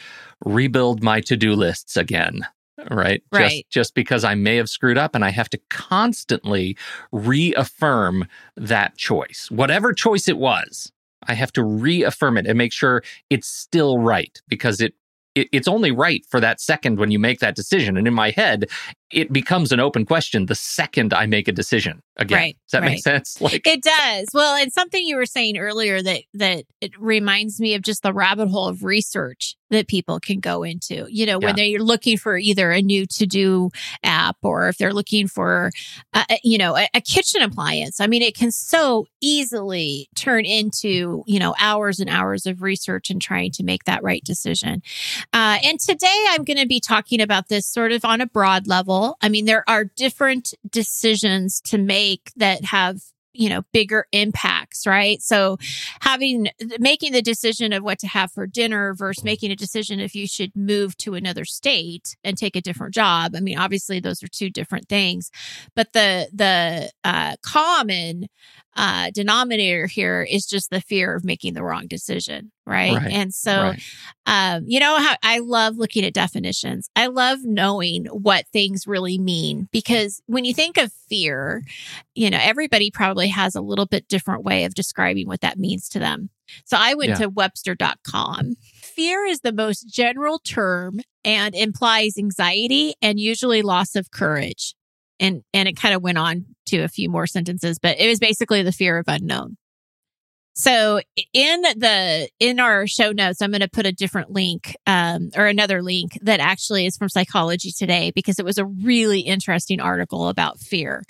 rebuild 0.44 1.02
my 1.02 1.20
to 1.22 1.36
do 1.36 1.54
lists 1.54 1.96
again. 1.96 2.46
Right. 2.90 3.22
Right. 3.32 3.50
Just, 3.50 3.70
just 3.70 3.94
because 3.94 4.24
I 4.24 4.34
may 4.34 4.56
have 4.56 4.68
screwed 4.68 4.98
up 4.98 5.14
and 5.14 5.24
I 5.24 5.30
have 5.30 5.48
to 5.50 5.60
constantly 5.70 6.76
reaffirm 7.12 8.26
that 8.56 8.96
choice, 8.96 9.48
whatever 9.50 9.92
choice 9.92 10.28
it 10.28 10.38
was. 10.38 10.90
I 11.26 11.34
have 11.34 11.52
to 11.52 11.64
reaffirm 11.64 12.36
it 12.36 12.46
and 12.46 12.58
make 12.58 12.72
sure 12.72 13.02
it's 13.30 13.48
still 13.48 13.98
right 13.98 14.40
because 14.48 14.80
it, 14.80 14.94
it 15.34 15.48
it's 15.52 15.68
only 15.68 15.90
right 15.90 16.24
for 16.28 16.38
that 16.40 16.60
second 16.60 16.98
when 16.98 17.10
you 17.10 17.18
make 17.18 17.38
that 17.40 17.56
decision. 17.56 17.96
And 17.96 18.06
in 18.06 18.12
my 18.12 18.30
head, 18.30 18.66
it 19.10 19.32
becomes 19.32 19.70
an 19.72 19.80
open 19.80 20.04
question 20.04 20.46
the 20.46 20.54
second 20.54 21.14
I 21.14 21.26
make 21.26 21.46
a 21.48 21.52
decision 21.52 22.00
again. 22.16 22.38
Right, 22.38 22.56
Does 22.66 22.72
that 22.72 22.82
make 22.82 23.02
sense? 23.02 23.38
Like 23.40 23.66
It 23.66 23.82
does. 23.82 24.28
Well, 24.32 24.56
and 24.56 24.72
something 24.72 25.06
you 25.06 25.16
were 25.16 25.26
saying 25.26 25.58
earlier 25.58 26.02
that 26.02 26.22
that 26.34 26.64
it 26.80 26.92
reminds 26.98 27.60
me 27.60 27.74
of 27.74 27.82
just 27.82 28.02
the 28.02 28.12
rabbit 28.12 28.48
hole 28.48 28.68
of 28.68 28.84
research 28.84 29.56
that 29.70 29.88
people 29.88 30.20
can 30.20 30.40
go 30.40 30.62
into. 30.62 31.06
You 31.10 31.26
know, 31.26 31.38
when 31.38 31.56
they're 31.56 31.78
looking 31.78 32.16
for 32.16 32.38
either 32.38 32.70
a 32.70 32.80
new 32.80 33.06
to-do 33.06 33.70
app 34.04 34.36
or 34.42 34.68
if 34.68 34.78
they're 34.78 34.92
looking 34.92 35.26
for 35.26 35.70
uh, 36.12 36.24
you 36.42 36.58
know, 36.58 36.76
a, 36.76 36.88
a 36.94 37.00
kitchen 37.00 37.42
appliance. 37.42 38.00
I 38.00 38.06
mean, 38.06 38.22
it 38.22 38.36
can 38.36 38.52
so 38.52 39.06
easily 39.20 40.08
turn 40.14 40.44
into, 40.44 41.24
you 41.26 41.38
know, 41.38 41.54
hours 41.58 42.00
and 42.00 42.08
hours 42.08 42.46
of 42.46 42.62
research 42.62 43.10
and 43.10 43.20
trying 43.20 43.50
to 43.52 43.64
make 43.64 43.84
that 43.84 44.02
right 44.02 44.22
decision. 44.24 44.82
Uh, 45.32 45.58
and 45.64 45.80
today 45.80 46.26
I'm 46.30 46.44
going 46.44 46.58
to 46.58 46.66
be 46.66 46.80
talking 46.80 47.20
about 47.20 47.48
this 47.48 47.66
sort 47.66 47.92
of 47.92 48.04
on 48.04 48.20
a 48.20 48.26
broad 48.26 48.66
level. 48.66 48.93
I 49.20 49.28
mean, 49.28 49.44
there 49.44 49.64
are 49.68 49.84
different 49.84 50.54
decisions 50.70 51.60
to 51.62 51.78
make 51.78 52.32
that 52.36 52.64
have 52.64 52.98
you 53.36 53.48
know 53.48 53.62
bigger 53.72 54.06
impacts 54.12 54.86
right? 54.86 55.20
So 55.20 55.58
having 56.00 56.48
making 56.78 57.12
the 57.12 57.22
decision 57.22 57.72
of 57.72 57.82
what 57.82 57.98
to 57.98 58.06
have 58.06 58.30
for 58.30 58.46
dinner 58.46 58.94
versus 58.94 59.24
making 59.24 59.50
a 59.50 59.56
decision 59.56 60.00
if 60.00 60.14
you 60.14 60.26
should 60.26 60.52
move 60.54 60.96
to 60.98 61.14
another 61.14 61.44
state 61.44 62.16
and 62.22 62.38
take 62.38 62.54
a 62.56 62.60
different 62.60 62.94
job. 62.94 63.34
I 63.36 63.40
mean 63.40 63.58
obviously 63.58 63.98
those 64.00 64.22
are 64.22 64.28
two 64.28 64.50
different 64.50 64.88
things 64.88 65.30
but 65.74 65.92
the 65.92 66.28
the 66.32 66.90
uh, 67.02 67.34
common 67.42 68.28
uh, 68.76 69.10
denominator 69.12 69.86
here 69.86 70.22
is 70.28 70.46
just 70.46 70.70
the 70.70 70.80
fear 70.80 71.14
of 71.14 71.24
making 71.24 71.54
the 71.54 71.62
wrong 71.62 71.86
decision 71.86 72.50
right, 72.66 72.94
Right, 72.96 73.12
and 73.12 73.32
so 73.34 73.62
right. 73.62 73.82
um, 74.26 74.64
you 74.66 74.80
know 74.80 74.96
how 74.98 75.14
I 75.22 75.38
love 75.40 75.76
looking 75.76 76.04
at 76.04 76.14
definitions. 76.14 76.88
I 76.96 77.06
love 77.08 77.40
knowing 77.44 78.06
what 78.06 78.46
things 78.52 78.86
really 78.86 79.18
mean 79.18 79.68
because 79.70 80.20
when 80.26 80.44
you 80.44 80.54
think 80.54 80.76
of 80.78 80.92
fear, 81.08 81.62
you 82.14 82.30
know, 82.30 82.38
everybody 82.40 82.90
probably 82.90 83.28
has 83.28 83.54
a 83.54 83.60
little 83.60 83.86
bit 83.86 84.08
different 84.08 84.44
way 84.44 84.64
of 84.64 84.74
describing 84.74 85.26
what 85.28 85.42
that 85.42 85.58
means 85.58 85.88
to 85.90 85.98
them. 85.98 86.30
So 86.64 86.76
I 86.78 86.94
went 86.94 87.10
Yeah. 87.10 87.16
to 87.16 87.30
webster.com. 87.30 88.54
Fear 88.82 89.26
is 89.26 89.40
the 89.40 89.52
most 89.52 89.82
general 89.88 90.38
term 90.38 91.00
and 91.24 91.54
implies 91.54 92.16
anxiety 92.18 92.94
and 93.02 93.18
usually 93.20 93.62
loss 93.62 93.94
of 93.96 94.10
courage. 94.10 94.74
And 95.20 95.42
and 95.52 95.68
it 95.68 95.76
kind 95.76 95.94
of 95.94 96.02
went 96.02 96.18
on 96.18 96.46
to 96.66 96.78
a 96.80 96.88
few 96.88 97.08
more 97.08 97.26
sentences, 97.26 97.78
but 97.78 98.00
it 98.00 98.08
was 98.08 98.18
basically 98.18 98.62
the 98.62 98.72
fear 98.72 98.98
of 98.98 99.06
unknown. 99.08 99.56
So 100.56 101.00
in 101.32 101.62
the 101.62 102.28
in 102.38 102.60
our 102.60 102.86
show 102.86 103.10
notes, 103.10 103.42
I'm 103.42 103.50
going 103.50 103.60
to 103.60 103.68
put 103.68 103.86
a 103.86 103.92
different 103.92 104.30
link 104.30 104.76
um, 104.86 105.30
or 105.36 105.46
another 105.46 105.82
link 105.82 106.16
that 106.22 106.38
actually 106.38 106.86
is 106.86 106.96
from 106.96 107.08
Psychology 107.08 107.72
Today 107.72 108.12
because 108.14 108.38
it 108.38 108.44
was 108.44 108.56
a 108.56 108.64
really 108.64 109.20
interesting 109.20 109.80
article 109.80 110.28
about 110.28 110.60
fear. 110.60 111.02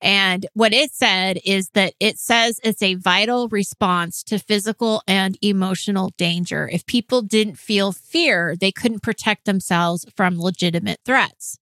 And 0.00 0.46
what 0.54 0.72
it 0.72 0.92
said 0.92 1.40
is 1.44 1.70
that 1.70 1.94
it 1.98 2.18
says 2.18 2.60
it's 2.62 2.82
a 2.82 2.94
vital 2.94 3.48
response 3.48 4.22
to 4.24 4.38
physical 4.38 5.02
and 5.08 5.36
emotional 5.42 6.12
danger. 6.16 6.68
If 6.72 6.86
people 6.86 7.20
didn't 7.22 7.58
feel 7.58 7.90
fear, 7.90 8.54
they 8.54 8.70
couldn't 8.70 9.02
protect 9.02 9.44
themselves 9.44 10.06
from 10.16 10.40
legitimate 10.40 11.00
threats. 11.04 11.58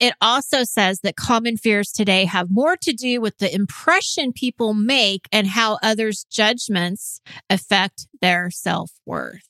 It 0.00 0.14
also 0.20 0.64
says 0.64 1.00
that 1.00 1.14
common 1.14 1.58
fears 1.58 1.92
today 1.92 2.24
have 2.24 2.48
more 2.50 2.76
to 2.78 2.92
do 2.92 3.20
with 3.20 3.36
the 3.38 3.54
impression 3.54 4.32
people 4.32 4.72
make 4.72 5.28
and 5.30 5.46
how 5.46 5.78
others' 5.82 6.24
judgments 6.30 7.20
affect 7.50 8.08
their 8.22 8.50
self 8.50 8.92
worth. 9.04 9.46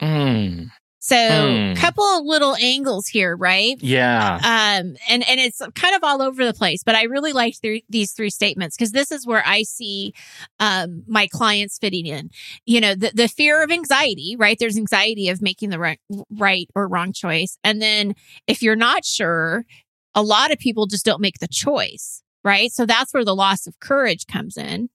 Mm, 0.00 0.70
So, 1.06 1.16
Hmm. 1.16 1.74
couple 1.74 2.02
of 2.02 2.24
little 2.24 2.56
angles 2.56 3.06
here, 3.06 3.36
right? 3.36 3.76
yeah. 3.82 4.36
Um, 4.36 4.96
and 5.06 5.22
and 5.28 5.38
it's 5.38 5.60
kind 5.74 5.94
of 5.94 6.02
all 6.02 6.22
over 6.22 6.46
the 6.46 6.54
place, 6.54 6.82
but 6.82 6.94
I 6.94 7.02
really 7.02 7.32
like 7.34 7.60
th- 7.60 7.84
these 7.90 8.12
three 8.12 8.30
statements 8.30 8.74
because 8.74 8.92
this 8.92 9.12
is 9.12 9.26
where 9.26 9.42
I 9.46 9.64
see 9.64 10.14
um 10.60 11.02
my 11.06 11.26
clients 11.26 11.76
fitting 11.76 12.06
in. 12.06 12.30
You 12.64 12.80
know, 12.80 12.94
the 12.94 13.10
the 13.14 13.28
fear 13.28 13.62
of 13.62 13.70
anxiety, 13.70 14.34
right? 14.38 14.56
There's 14.58 14.78
anxiety 14.78 15.28
of 15.28 15.42
making 15.42 15.68
the 15.68 15.78
right 15.78 16.00
right 16.30 16.68
or 16.74 16.88
wrong 16.88 17.12
choice, 17.12 17.58
and 17.62 17.82
then 17.82 18.14
if 18.46 18.62
you're 18.62 18.74
not 18.74 19.04
sure, 19.04 19.66
a 20.14 20.22
lot 20.22 20.52
of 20.52 20.58
people 20.58 20.86
just 20.86 21.04
don't 21.04 21.20
make 21.20 21.38
the 21.38 21.48
choice, 21.48 22.22
right? 22.42 22.72
So 22.72 22.86
that's 22.86 23.12
where 23.12 23.26
the 23.26 23.34
loss 23.36 23.66
of 23.66 23.78
courage 23.78 24.26
comes 24.26 24.56
in. 24.56 24.88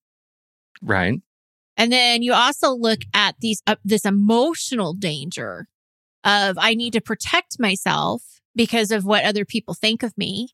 right. 0.81 1.21
And 1.77 1.91
then 1.91 2.23
you 2.23 2.33
also 2.33 2.71
look 2.71 3.01
at 3.13 3.35
these 3.41 3.61
uh, 3.67 3.75
this 3.85 4.05
emotional 4.05 4.95
danger 4.95 5.67
of 6.29 6.57
I 6.59 6.75
need 6.75 6.93
to 6.93 7.01
protect 7.01 7.59
myself 7.59 8.21
because 8.55 8.91
of 8.91 9.05
what 9.05 9.24
other 9.25 9.45
people 9.45 9.74
think 9.74 10.03
of 10.03 10.17
me 10.17 10.50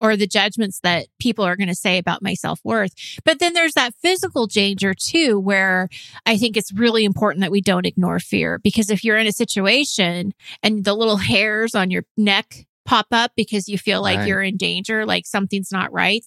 or 0.00 0.14
the 0.16 0.26
judgments 0.26 0.80
that 0.82 1.06
people 1.18 1.42
are 1.44 1.56
going 1.56 1.68
to 1.68 1.74
say 1.74 1.96
about 1.96 2.22
my 2.22 2.34
self-worth. 2.34 2.92
But 3.24 3.38
then 3.38 3.54
there's 3.54 3.72
that 3.74 3.94
physical 4.02 4.46
danger 4.46 4.92
too 4.94 5.38
where 5.40 5.88
I 6.26 6.36
think 6.36 6.56
it's 6.56 6.72
really 6.72 7.04
important 7.04 7.40
that 7.40 7.50
we 7.50 7.62
don't 7.62 7.86
ignore 7.86 8.18
fear 8.20 8.58
because 8.58 8.90
if 8.90 9.04
you're 9.04 9.16
in 9.16 9.26
a 9.26 9.32
situation 9.32 10.34
and 10.62 10.84
the 10.84 10.92
little 10.94 11.16
hairs 11.16 11.74
on 11.74 11.90
your 11.90 12.04
neck 12.16 12.66
pop 12.84 13.06
up 13.10 13.32
because 13.36 13.68
you 13.68 13.78
feel 13.78 14.02
like 14.02 14.18
Right. 14.18 14.28
you're 14.28 14.42
in 14.42 14.58
danger, 14.58 15.06
like 15.06 15.24
something's 15.26 15.72
not 15.72 15.92
right, 15.92 16.24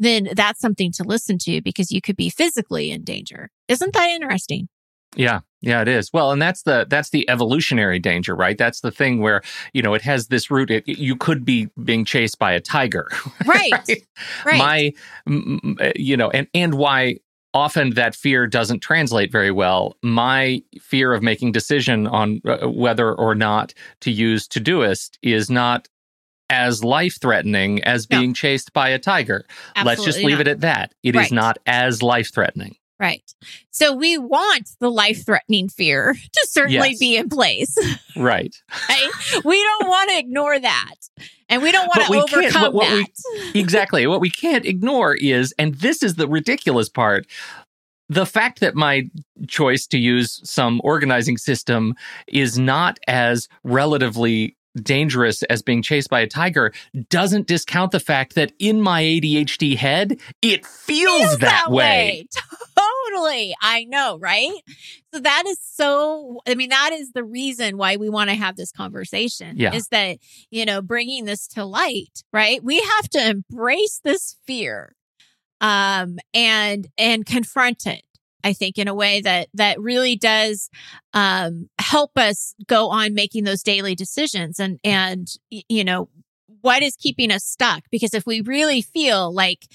then 0.00 0.28
that's 0.34 0.60
something 0.60 0.90
to 0.92 1.04
listen 1.04 1.38
to 1.38 1.60
because 1.62 1.92
you 1.92 2.00
could 2.00 2.16
be 2.16 2.28
physically 2.30 2.90
in 2.90 3.04
danger. 3.04 3.50
Isn't 3.68 3.92
that 3.94 4.08
interesting? 4.10 4.68
Yeah, 5.14 5.40
yeah, 5.60 5.82
it 5.82 5.88
is. 5.88 6.10
Well, 6.12 6.32
and 6.32 6.40
that's 6.40 6.62
the 6.62 6.86
that's 6.88 7.10
the 7.10 7.28
evolutionary 7.28 7.98
danger, 7.98 8.34
right? 8.34 8.56
That's 8.56 8.80
the 8.80 8.90
thing 8.90 9.20
where 9.20 9.42
you 9.72 9.82
know 9.82 9.94
it 9.94 10.02
has 10.02 10.28
this 10.28 10.50
root. 10.50 10.70
It, 10.70 10.86
you 10.88 11.16
could 11.16 11.44
be 11.44 11.68
being 11.84 12.04
chased 12.04 12.38
by 12.38 12.52
a 12.52 12.60
tiger, 12.60 13.08
Right. 13.46 13.72
Right. 14.44 14.58
My, 14.58 14.92
m- 15.26 15.60
m- 15.62 15.76
uh, 15.80 15.92
you 15.96 16.16
know, 16.16 16.30
and 16.30 16.46
and 16.54 16.74
why 16.74 17.16
often 17.52 17.90
that 17.94 18.14
fear 18.14 18.46
doesn't 18.46 18.78
translate 18.80 19.32
very 19.32 19.50
well. 19.50 19.96
My 20.02 20.62
fear 20.80 21.12
of 21.12 21.22
making 21.22 21.52
decision 21.52 22.06
on 22.06 22.40
uh, 22.44 22.68
whether 22.68 23.12
or 23.12 23.34
not 23.34 23.74
to 24.02 24.10
use 24.12 24.46
Todoist 24.46 25.18
is 25.22 25.50
not 25.50 25.88
as 26.48 26.82
life 26.84 27.18
threatening 27.20 27.82
as 27.84 28.08
No. 28.10 28.18
being 28.20 28.34
chased 28.34 28.72
by 28.72 28.88
a 28.88 28.98
tiger. 28.98 29.44
Let's 29.84 30.04
just 30.04 30.18
leave 30.18 30.38
not. 30.38 30.40
it 30.42 30.48
at 30.48 30.60
that. 30.60 30.94
It 31.02 31.14
is 31.14 31.22
Right. 31.22 31.32
not 31.32 31.58
as 31.66 32.02
life 32.02 32.32
threatening. 32.32 32.76
Right. 33.00 33.22
So 33.70 33.94
we 33.94 34.18
want 34.18 34.68
the 34.78 34.90
life 34.90 35.24
threatening 35.24 35.68
fear 35.70 36.12
to 36.32 36.46
certainly 36.50 36.90
Yes. 36.90 36.98
be 36.98 37.16
in 37.16 37.28
place. 37.30 37.74
Right. 38.16 38.54
Right? 38.88 39.42
we 39.44 39.62
don't 39.62 39.88
want 39.88 40.10
to 40.10 40.18
ignore 40.18 40.58
that. 40.58 40.94
And 41.48 41.62
we 41.62 41.72
don't 41.72 41.86
want 41.88 42.06
to 42.06 42.36
overcome 42.38 42.62
what- 42.62 42.74
what 42.74 42.92
we- 42.92 43.00
that. 43.02 43.50
exactly. 43.54 44.06
What 44.06 44.20
we 44.20 44.30
can't 44.30 44.66
ignore 44.66 45.14
is, 45.14 45.54
and 45.58 45.74
this 45.76 46.02
is 46.02 46.14
the 46.16 46.28
ridiculous 46.28 46.88
part, 46.90 47.26
the 48.10 48.26
fact 48.26 48.60
that 48.60 48.74
my 48.74 49.04
choice 49.48 49.86
to 49.86 49.98
use 49.98 50.40
some 50.44 50.80
organizing 50.84 51.38
system 51.38 51.94
is 52.28 52.58
not 52.58 52.98
as 53.08 53.48
relatively 53.64 54.56
dangerous 54.82 55.42
as 55.44 55.62
being 55.62 55.82
chased 55.82 56.08
by 56.10 56.20
a 56.20 56.26
tiger 56.28 56.72
doesn't 57.08 57.46
discount 57.48 57.90
the 57.90 57.98
fact 58.00 58.34
that 58.36 58.52
in 58.60 58.80
my 58.80 59.02
ADHD 59.02 59.76
head, 59.76 60.18
it 60.42 60.64
feels, 60.66 61.18
Feels 61.20 61.38
that, 61.38 61.70
way. 61.70 62.26
Totally. 63.10 63.54
I 63.60 63.84
know, 63.84 64.18
right? 64.18 64.52
So 65.12 65.20
that 65.20 65.44
is 65.46 65.58
so, 65.60 66.40
I 66.46 66.54
mean, 66.54 66.70
that 66.70 66.90
is 66.92 67.12
the 67.12 67.24
reason 67.24 67.76
why 67.76 67.96
we 67.96 68.08
want 68.08 68.30
to 68.30 68.36
have 68.36 68.56
this 68.56 68.72
conversation 68.72 69.56
Yeah. 69.56 69.74
is 69.74 69.88
that, 69.88 70.18
you 70.50 70.64
know, 70.64 70.80
bringing 70.82 71.24
this 71.24 71.46
to 71.48 71.64
light, 71.64 72.22
right? 72.32 72.62
We 72.62 72.80
have 72.80 73.08
to 73.10 73.28
embrace 73.28 74.00
this 74.02 74.36
fear, 74.46 74.94
um, 75.60 76.18
and, 76.32 76.88
and 76.96 77.26
confront 77.26 77.86
it. 77.86 78.02
I 78.42 78.54
think 78.54 78.78
in 78.78 78.88
a 78.88 78.94
way 78.94 79.20
that, 79.20 79.48
that 79.54 79.80
really 79.80 80.16
does, 80.16 80.70
um, 81.12 81.68
help 81.78 82.16
us 82.16 82.54
go 82.66 82.88
on 82.88 83.12
making 83.14 83.44
those 83.44 83.62
daily 83.62 83.94
decisions 83.94 84.58
and, 84.58 84.78
and, 84.82 85.28
you 85.50 85.84
know, 85.84 86.08
what 86.62 86.82
is 86.82 86.96
keeping 86.96 87.30
us 87.30 87.44
stuck? 87.44 87.84
Because 87.90 88.14
if 88.14 88.26
we 88.26 88.40
really 88.40 88.82
feel 88.82 89.32
like, 89.32 89.66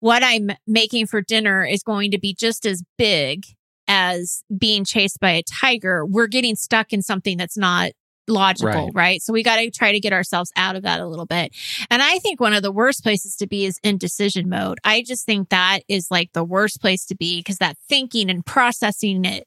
what 0.00 0.22
I'm 0.22 0.50
making 0.66 1.06
for 1.06 1.20
dinner 1.20 1.64
is 1.64 1.82
going 1.82 2.10
to 2.12 2.18
be 2.18 2.34
just 2.34 2.66
as 2.66 2.82
big 2.96 3.44
as 3.88 4.42
being 4.56 4.84
chased 4.84 5.18
by 5.20 5.30
a 5.30 5.42
tiger, 5.42 6.04
we're 6.04 6.26
getting 6.26 6.54
stuck 6.54 6.92
in 6.92 7.02
something 7.02 7.36
that's 7.38 7.56
not 7.56 7.92
logical, 8.28 8.86
Right. 8.86 8.94
right? 8.94 9.22
So 9.22 9.32
we 9.32 9.42
got 9.42 9.56
to 9.56 9.70
try 9.70 9.92
to 9.92 10.00
get 10.00 10.12
ourselves 10.12 10.52
out 10.54 10.76
of 10.76 10.82
that 10.82 11.00
a 11.00 11.06
little 11.06 11.24
bit. 11.24 11.56
And 11.90 12.02
I 12.02 12.18
think 12.18 12.40
one 12.40 12.52
of 12.52 12.62
the 12.62 12.70
worst 12.70 13.02
places 13.02 13.34
to 13.36 13.46
be 13.46 13.64
is 13.64 13.80
in 13.82 13.96
decision 13.96 14.50
mode. 14.50 14.78
I 14.84 15.02
just 15.02 15.24
think 15.24 15.48
that 15.48 15.80
is 15.88 16.10
like 16.10 16.34
the 16.34 16.44
worst 16.44 16.80
place 16.82 17.06
to 17.06 17.16
be 17.16 17.40
because 17.40 17.56
that 17.56 17.78
thinking 17.88 18.28
and 18.28 18.44
processing 18.44 19.24
it 19.24 19.44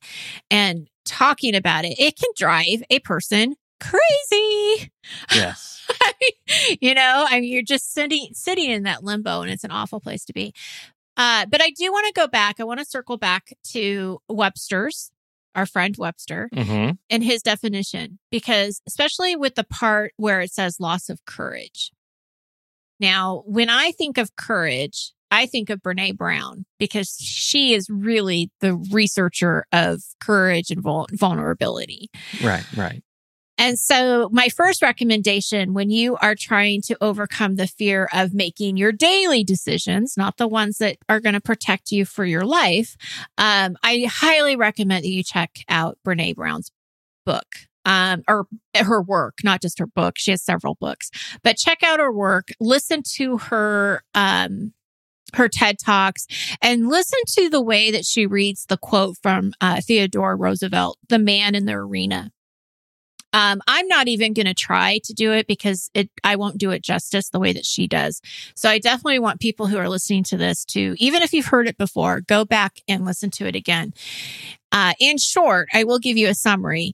and 0.50 0.88
talking 1.06 1.54
about 1.54 1.86
it, 1.86 2.00
it 2.00 2.18
can 2.18 2.30
drive 2.36 2.82
a 2.90 2.98
person 3.00 3.56
crazy. 3.82 4.92
Yes. 5.34 5.86
you 6.82 6.94
know, 6.94 7.26
I 7.28 7.40
mean, 7.42 7.52
you're 7.52 7.64
just 7.64 7.94
sitting 7.94 8.30
sitting 8.34 8.70
in 8.70 8.84
that 8.84 9.04
limbo, 9.04 9.42
and 9.42 9.52
it's 9.52 9.64
an 9.64 9.72
awful 9.72 10.00
place 10.00 10.24
to 10.26 10.34
be. 10.34 10.54
Uh, 11.18 11.46
but 11.48 11.62
I 11.62 11.72
do 11.72 11.92
want 11.92 12.08
to 12.08 12.14
go 12.14 12.28
back. 12.28 12.60
I 12.60 12.64
want 12.64 12.80
to 12.80 12.86
circle 12.86 13.18
back 13.18 13.54
to 13.72 14.20
Webster's, 14.30 15.12
our 15.56 15.66
friend 15.66 15.96
Webster, 15.98 16.50
hmm 16.54 16.92
and 17.10 17.24
his 17.24 17.42
definition, 17.42 18.20
because 18.32 18.82
especially 18.88 19.36
with 19.36 19.56
the 19.56 19.66
part 19.66 20.14
where 20.18 20.42
it 20.42 20.52
says 20.52 20.80
loss 20.80 21.10
of 21.10 21.26
courage. 21.26 21.92
Now, 23.00 23.44
when 23.48 23.70
I 23.70 23.92
think 23.92 24.18
of 24.18 24.36
courage, 24.36 25.12
I 25.32 25.46
think 25.46 25.70
of 25.70 25.82
Brene 25.82 26.18
Brown 26.18 26.66
because 26.78 27.18
she 27.20 27.74
is 27.74 27.90
really 27.90 28.52
the 28.60 28.76
researcher 28.92 29.66
of 29.72 30.04
courage 30.20 30.70
and 30.70 30.82
vul- 30.82 31.08
vulnerability. 31.12 32.10
Right. 32.44 32.66
Right. 32.76 33.02
And 33.62 33.78
so, 33.78 34.28
my 34.32 34.50
first 34.50 34.82
recommendation 34.82 35.76
when 35.76 35.92
you 35.92 36.18
are 36.18 36.34
trying 36.34 36.82
to 36.88 36.98
overcome 37.00 37.58
the 37.58 37.68
fear 37.68 38.10
of 38.12 38.34
making 38.34 38.76
your 38.76 38.92
daily 38.92 39.44
decisions, 39.44 40.18
not 40.18 40.38
the 40.38 40.48
ones 40.48 40.80
that 40.80 40.98
are 41.08 41.20
going 41.20 41.36
to 41.36 41.42
protect 41.42 41.92
you 41.92 42.04
for 42.04 42.26
your 42.26 42.44
life, 42.44 42.98
um, 43.38 43.78
I 43.84 44.08
highly 44.10 44.56
recommend 44.56 45.04
that 45.04 45.10
you 45.10 45.22
check 45.22 45.60
out 45.70 46.00
Brene 46.04 46.36
Brown's 46.36 46.72
book. 47.24 47.46
Um, 47.86 48.24
or 48.28 48.46
her 48.76 49.02
work, 49.02 49.40
not 49.44 49.62
just 49.62 49.80
her 49.80 49.88
book. 49.88 50.16
She 50.18 50.30
has 50.30 50.44
several 50.44 50.76
books, 50.80 51.10
but 51.44 51.58
check 51.58 51.82
out 51.82 52.00
her 52.00 52.12
work, 52.12 52.50
listen 52.60 53.02
to 53.16 53.38
her, 53.40 54.04
um, 54.14 54.74
her 55.34 55.48
TED 55.48 55.78
Talks 55.80 56.28
and 56.62 56.90
listen 56.90 57.20
to 57.38 57.50
the 57.50 57.62
way 57.62 57.90
that 57.90 58.06
she 58.06 58.28
reads 58.28 58.68
the 58.68 58.78
quote 58.78 59.18
from 59.24 59.54
uh, 59.62 59.82
Theodore 59.82 60.38
Roosevelt, 60.38 61.00
the 61.10 61.18
man 61.18 61.56
in 61.56 61.66
the 61.66 61.74
arena. 61.74 62.32
Um, 63.34 63.62
I'm 63.68 63.88
not 63.88 64.08
even 64.08 64.34
going 64.34 64.46
to 64.46 64.54
try 64.54 65.00
to 65.06 65.14
do 65.14 65.32
it 65.32 65.48
because 65.48 65.90
it, 65.94 66.10
I 66.24 66.36
won't 66.36 66.58
do 66.58 66.72
it 66.72 66.84
justice 66.84 67.30
the 67.30 67.40
way 67.40 67.54
that 67.54 67.66
she 67.66 67.88
does. 67.88 68.22
So 68.56 68.70
I 68.70 68.80
definitely 68.80 69.20
want 69.20 69.40
people 69.40 69.68
who 69.68 69.78
are 69.78 69.90
listening 69.90 70.24
to 70.26 70.38
this 70.38 70.66
to, 70.66 70.96
even 70.98 71.22
if 71.22 71.34
you've 71.34 71.46
heard 71.46 71.68
it 71.68 71.78
before, 71.78 72.22
go 72.22 72.46
back 72.46 72.80
and 72.88 73.06
listen 73.06 73.30
to 73.32 73.46
it 73.46 73.56
again. 73.56 73.94
Uh, 74.72 74.94
in 75.00 75.18
short, 75.18 75.68
I 75.74 75.84
will 75.84 76.00
give 76.00 76.18
you 76.18 76.30
a 76.30 76.36
summary. 76.36 76.94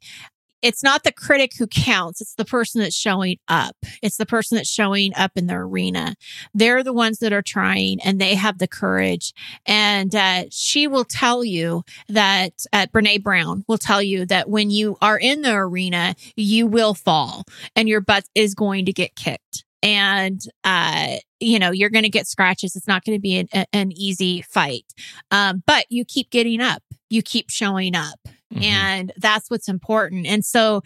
It's 0.62 0.84
not 0.84 1.04
the 1.04 1.12
critic 1.12 1.52
who 1.58 1.68
counts. 1.68 2.22
It's 2.22 2.36
the 2.36 2.46
person 2.46 2.82
that's 2.82 2.96
showing 2.96 3.38
up. 3.48 3.76
It's 4.02 4.18
the 4.18 4.26
person 4.26 4.56
that's 4.56 4.70
showing 4.70 5.14
up 5.16 5.32
in 5.36 5.48
the 5.48 5.56
arena. 5.56 6.16
They're 6.54 6.84
the 6.84 6.94
ones 6.94 7.20
that 7.20 7.34
are 7.34 7.42
trying 7.42 8.00
and 8.04 8.20
they 8.20 8.36
have 8.36 8.58
the 8.58 8.68
courage. 8.68 9.34
And 9.66 10.14
uh, 10.16 10.46
she 10.50 10.88
will 10.88 11.06
tell 11.06 11.44
you 11.44 11.84
that 12.10 12.54
uh, 12.74 12.88
Brene 12.88 13.24
Brown 13.24 13.64
will 13.68 13.78
tell 13.78 14.02
you 14.02 14.26
that 14.26 14.50
when 14.50 14.70
you 14.70 14.98
are 15.02 15.18
in 15.18 15.42
the 15.42 15.54
arena, 15.54 16.16
you 16.36 16.66
will 16.68 16.94
fall 16.94 17.44
and 17.76 17.88
your 17.88 18.02
butt 18.02 18.26
is 18.34 18.56
going 18.56 18.86
to 18.86 18.94
get 18.94 19.16
kicked. 19.16 19.64
And, 19.84 20.42
uh, 20.64 21.18
you 21.40 21.60
know, 21.60 21.72
you're 21.72 21.92
going 21.92 22.04
to 22.04 22.10
get 22.10 22.28
scratches. 22.28 22.76
It's 22.76 22.88
not 22.88 23.06
going 23.06 23.16
to 23.16 23.22
be 23.22 23.48
an, 23.54 23.66
an 23.72 23.92
easy 23.92 24.42
fight. 24.42 24.86
Um, 25.30 25.62
but 25.68 25.86
you 25.90 26.04
keep 26.04 26.32
getting 26.32 26.62
up, 26.62 26.82
you 27.10 27.22
keep 27.22 27.50
showing 27.50 27.96
up. 27.96 28.27
Mhm. 28.58 28.64
And 28.64 29.14
that's 29.18 29.50
what's 29.50 29.70
important. 29.70 30.26
And 30.26 30.44
so, 30.46 30.82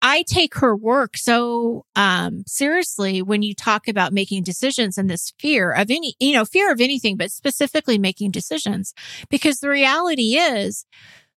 I 0.00 0.22
take 0.28 0.54
her 0.56 0.76
work 0.76 1.16
so 1.16 1.84
um, 1.96 2.44
seriously 2.46 3.20
when 3.20 3.42
you 3.42 3.54
talk 3.54 3.88
about 3.88 4.12
making 4.12 4.44
decisions 4.44 4.96
and 4.96 5.10
this 5.10 5.32
fear 5.40 5.72
of 5.72 5.90
any, 5.90 6.14
you 6.20 6.34
know, 6.34 6.44
fear 6.44 6.70
of 6.70 6.80
anything, 6.80 7.16
but 7.16 7.32
specifically 7.32 7.98
making 7.98 8.30
decisions. 8.30 8.94
Because 9.28 9.58
the 9.58 9.68
reality 9.68 10.36
is, 10.36 10.86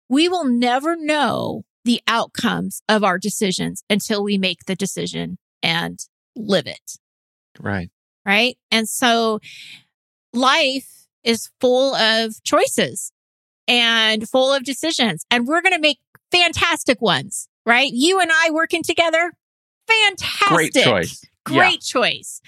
we 0.08 0.28
will 0.28 0.44
never 0.44 0.94
know 0.96 1.62
the 1.84 2.02
outcomes 2.06 2.82
of 2.88 3.02
our 3.02 3.18
decisions 3.18 3.82
until 3.88 4.22
we 4.22 4.36
make 4.36 4.66
the 4.66 4.76
decision 4.76 5.38
and 5.62 5.98
live 6.36 6.66
it. 6.66 6.98
Right. 7.58 7.90
Right. 8.26 8.58
And 8.70 8.88
so 8.88 9.40
life 10.34 11.06
is 11.24 11.50
full 11.60 11.94
of 11.94 12.42
choices 12.44 13.12
and 13.68 14.28
full 14.28 14.52
of 14.52 14.64
decisions, 14.64 15.24
and 15.30 15.46
we're 15.46 15.62
going 15.62 15.74
to 15.74 15.80
make 15.80 15.98
fantastic 16.30 17.00
ones, 17.00 17.48
right? 17.66 17.90
You 17.92 18.20
and 18.20 18.30
I 18.32 18.50
working 18.50 18.82
together, 18.82 19.32
fantastic. 19.86 20.48
Great 20.48 20.72
choice. 20.74 21.24
Great 21.44 21.56
yeah. 21.56 21.78
choice. 21.80 22.40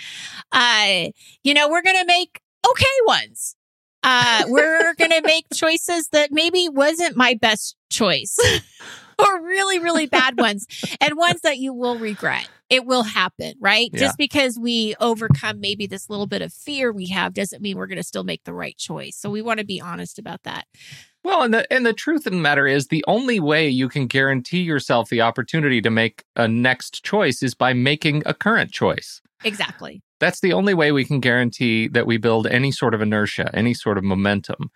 Uh, 0.51 1.07
you 1.43 1.55
know, 1.55 1.69
we're 1.69 1.83
going 1.83 1.99
to 1.99 2.07
make 2.07 2.41
okay 2.69 2.85
ones. 3.07 3.57
Uh, 4.03 4.45
we're 4.49 4.95
going 4.95 5.11
to 5.11 5.23
make 5.23 5.47
choices 5.53 6.09
that 6.13 6.31
maybe 6.33 6.69
wasn't 6.69 7.17
my 7.17 7.35
best 7.35 7.77
choice 7.91 8.37
or 9.19 9.43
really, 9.43 9.79
really 9.79 10.07
bad 10.07 10.39
ones 10.39 10.67
and 11.01 11.17
ones 11.17 11.41
that 11.43 11.59
you 11.59 11.73
will 11.73 11.99
regret. 11.99 12.49
It 12.73 12.87
will 12.87 13.03
happen, 13.03 13.53
right? 13.61 13.91
Yeah. 13.93 14.01
Just 14.01 14.17
because 14.17 14.59
we 14.59 14.95
overcome 14.99 15.61
maybe 15.61 15.87
this 15.87 16.09
little 16.09 16.27
bit 16.27 16.41
of 16.41 16.55
fear 16.55 16.91
we 16.91 17.07
have 17.09 17.35
doesn't 17.35 17.61
mean 17.61 17.77
we're 17.77 17.87
going 17.87 17.99
to 17.99 18.03
still 18.03 18.25
make 18.25 18.45
the 18.45 18.55
right 18.55 18.79
choice. 18.79 19.15
So 19.15 19.29
we 19.29 19.43
want 19.43 19.61
to 19.61 19.67
be 19.67 19.79
honest 19.79 20.19
about 20.19 20.45
that. 20.45 20.65
Well, 21.23 21.43
and 21.43 21.53
the 21.53 21.71
and 21.71 21.85
the 21.85 21.93
truth 21.93 22.27
of 22.27 22.33
the 22.33 22.39
matter 22.39 22.67
is 22.67 22.87
the 22.87 23.05
only 23.07 23.39
way 23.41 23.69
you 23.69 23.91
can 23.91 24.07
guarantee 24.07 24.63
yourself 24.63 25.11
the 25.11 25.21
opportunity 25.21 25.83
to 25.83 25.91
make 25.91 26.25
a 26.35 26.49
next 26.49 27.05
choice 27.05 27.43
is 27.43 27.55
by 27.55 27.75
making 27.75 28.23
a 28.25 28.33
current 28.33 28.73
choice. 28.73 29.21
Exactly. 29.45 30.03
That's 30.19 30.41
the 30.41 30.55
only 30.55 30.73
way 30.73 30.93
we 30.93 31.05
can 31.05 31.21
guarantee 31.21 31.89
that 31.89 32.07
we 32.07 32.17
build 32.17 32.47
any 32.47 32.73
sort 32.73 32.95
of 32.95 33.03
inertia, 33.03 33.51
any 33.53 33.75
sort 33.75 33.99
of 33.99 34.05
momentum 34.05 34.71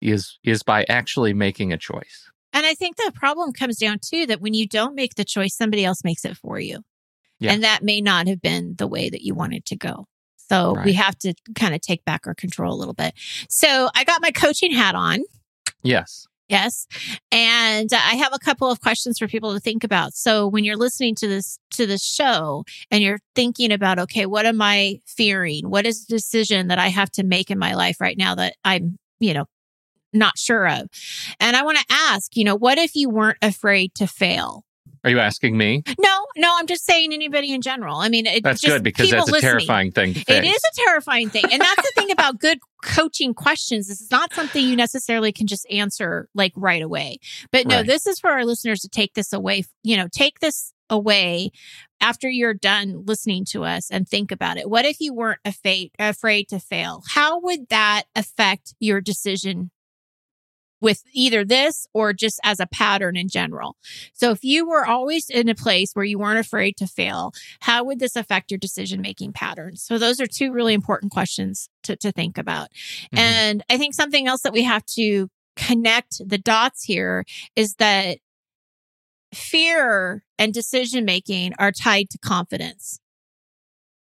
is 0.00 0.38
is 0.44 0.62
by 0.62 0.84
actually 0.88 1.34
making 1.34 1.72
a 1.72 1.78
choice. 1.78 2.30
And 2.52 2.64
I 2.64 2.74
think 2.74 2.96
the 2.96 3.12
problem 3.14 3.52
comes 3.52 3.76
down 3.76 3.98
to 4.12 4.26
that 4.26 4.40
when 4.40 4.54
you 4.54 4.68
don't 4.68 4.94
make 4.94 5.16
the 5.16 5.24
choice, 5.24 5.56
somebody 5.56 5.84
else 5.84 6.04
makes 6.04 6.24
it 6.24 6.36
for 6.36 6.60
you. 6.60 6.82
Yeah. 7.40 7.52
And 7.52 7.64
that 7.64 7.82
may 7.82 8.00
not 8.00 8.28
have 8.28 8.40
been 8.40 8.74
the 8.76 8.86
way 8.86 9.10
that 9.10 9.22
you 9.22 9.34
wanted 9.34 9.64
to 9.66 9.76
go. 9.76 10.06
So 10.48 10.74
right. 10.74 10.84
we 10.84 10.92
have 10.94 11.16
to 11.20 11.34
kind 11.54 11.74
of 11.74 11.80
take 11.80 12.04
back 12.04 12.26
our 12.26 12.34
control 12.34 12.74
a 12.74 12.78
little 12.78 12.94
bit. 12.94 13.14
So 13.48 13.88
I 13.94 14.04
got 14.04 14.20
my 14.20 14.30
coaching 14.30 14.72
hat 14.72 14.94
on. 14.94 15.20
Yes. 15.82 16.26
Yes. 16.48 16.88
And 17.30 17.88
I 17.92 18.16
have 18.16 18.34
a 18.34 18.38
couple 18.40 18.68
of 18.68 18.80
questions 18.80 19.20
for 19.20 19.28
people 19.28 19.54
to 19.54 19.60
think 19.60 19.84
about. 19.84 20.14
So 20.14 20.48
when 20.48 20.64
you're 20.64 20.76
listening 20.76 21.14
to 21.16 21.28
this, 21.28 21.60
to 21.74 21.86
this 21.86 22.04
show 22.04 22.64
and 22.90 23.00
you're 23.04 23.20
thinking 23.36 23.70
about, 23.70 24.00
okay, 24.00 24.26
what 24.26 24.44
am 24.44 24.60
I 24.60 24.98
fearing? 25.06 25.70
What 25.70 25.86
is 25.86 26.04
the 26.04 26.16
decision 26.16 26.66
that 26.66 26.80
I 26.80 26.88
have 26.88 27.10
to 27.12 27.22
make 27.22 27.52
in 27.52 27.58
my 27.58 27.74
life 27.74 28.00
right 28.00 28.18
now 28.18 28.34
that 28.34 28.56
I'm, 28.64 28.98
you 29.20 29.32
know, 29.32 29.44
not 30.12 30.36
sure 30.36 30.66
of? 30.68 30.88
And 31.38 31.56
I 31.56 31.62
want 31.62 31.78
to 31.78 31.86
ask, 31.88 32.36
you 32.36 32.42
know, 32.42 32.56
what 32.56 32.78
if 32.78 32.96
you 32.96 33.08
weren't 33.08 33.38
afraid 33.40 33.94
to 33.94 34.08
fail? 34.08 34.64
Are 35.04 35.10
you 35.10 35.18
asking 35.18 35.56
me? 35.56 35.82
No, 35.98 36.26
no, 36.36 36.54
I'm 36.58 36.66
just 36.66 36.84
saying 36.84 37.12
anybody 37.12 37.52
in 37.52 37.62
general. 37.62 37.96
I 37.96 38.08
mean, 38.08 38.26
that's 38.42 38.60
good 38.60 38.82
because 38.82 39.10
that's 39.10 39.28
a 39.28 39.32
listening. 39.32 39.50
terrifying 39.50 39.92
thing. 39.92 40.10
It 40.10 40.44
is 40.44 40.62
a 40.62 40.84
terrifying 40.86 41.30
thing. 41.30 41.44
And 41.50 41.60
that's 41.60 41.82
the 41.82 41.92
thing 41.94 42.10
about 42.10 42.38
good 42.38 42.58
coaching 42.82 43.34
questions. 43.34 43.88
This 43.88 44.00
is 44.00 44.10
not 44.10 44.32
something 44.34 44.64
you 44.64 44.76
necessarily 44.76 45.32
can 45.32 45.46
just 45.46 45.66
answer 45.70 46.28
like 46.34 46.52
right 46.56 46.82
away. 46.82 47.18
But 47.50 47.66
no, 47.66 47.76
right. 47.76 47.86
this 47.86 48.06
is 48.06 48.18
for 48.18 48.30
our 48.30 48.44
listeners 48.44 48.80
to 48.80 48.88
take 48.88 49.14
this 49.14 49.32
away, 49.32 49.64
you 49.82 49.96
know, 49.96 50.08
take 50.12 50.40
this 50.40 50.72
away 50.88 51.50
after 52.00 52.28
you're 52.28 52.54
done 52.54 53.04
listening 53.06 53.44
to 53.44 53.64
us 53.64 53.90
and 53.90 54.08
think 54.08 54.32
about 54.32 54.56
it. 54.56 54.68
What 54.68 54.84
if 54.84 55.00
you 55.00 55.14
weren't 55.14 55.40
afraid, 55.44 55.92
afraid 55.98 56.48
to 56.48 56.58
fail? 56.58 57.02
How 57.08 57.40
would 57.40 57.68
that 57.68 58.04
affect 58.16 58.74
your 58.80 59.00
decision 59.00 59.70
with 60.80 61.02
either 61.12 61.44
this 61.44 61.86
or 61.92 62.12
just 62.12 62.40
as 62.42 62.60
a 62.60 62.66
pattern 62.66 63.16
in 63.16 63.28
general. 63.28 63.76
So 64.12 64.30
if 64.30 64.42
you 64.42 64.68
were 64.68 64.86
always 64.86 65.28
in 65.28 65.48
a 65.48 65.54
place 65.54 65.92
where 65.92 66.04
you 66.04 66.18
weren't 66.18 66.38
afraid 66.38 66.76
to 66.78 66.86
fail, 66.86 67.32
how 67.60 67.84
would 67.84 67.98
this 67.98 68.16
affect 68.16 68.50
your 68.50 68.58
decision 68.58 69.00
making 69.00 69.32
patterns? 69.32 69.82
So 69.82 69.98
those 69.98 70.20
are 70.20 70.26
two 70.26 70.52
really 70.52 70.74
important 70.74 71.12
questions 71.12 71.68
to, 71.84 71.96
to 71.96 72.12
think 72.12 72.38
about. 72.38 72.68
Mm-hmm. 72.70 73.18
And 73.18 73.64
I 73.70 73.76
think 73.76 73.94
something 73.94 74.26
else 74.26 74.42
that 74.42 74.52
we 74.52 74.62
have 74.64 74.84
to 74.96 75.28
connect 75.56 76.20
the 76.26 76.38
dots 76.38 76.84
here 76.84 77.24
is 77.56 77.74
that 77.74 78.18
fear 79.34 80.24
and 80.38 80.52
decision 80.52 81.04
making 81.04 81.52
are 81.58 81.72
tied 81.72 82.10
to 82.10 82.18
confidence 82.18 83.00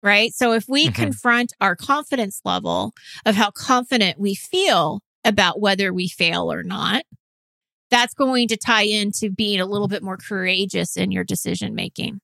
right? 0.02 0.32
So 0.32 0.52
if 0.52 0.64
we 0.68 0.86
mm-hmm. 0.86 0.94
confront 0.94 1.52
our 1.60 1.76
confidence 1.76 2.40
level 2.44 2.92
of 3.26 3.34
how 3.34 3.50
confident 3.50 4.18
we 4.18 4.34
feel 4.34 5.02
about 5.24 5.60
whether 5.60 5.92
we 5.92 6.08
fail 6.08 6.52
or 6.52 6.62
not. 6.62 7.04
That's 7.90 8.14
going 8.14 8.48
to 8.48 8.56
tie 8.56 8.84
into 8.84 9.30
being 9.30 9.60
a 9.60 9.66
little 9.66 9.88
bit 9.88 10.02
more 10.02 10.16
courageous 10.16 10.96
in 10.96 11.10
your 11.10 11.24
decision 11.24 11.74
making 11.74 12.20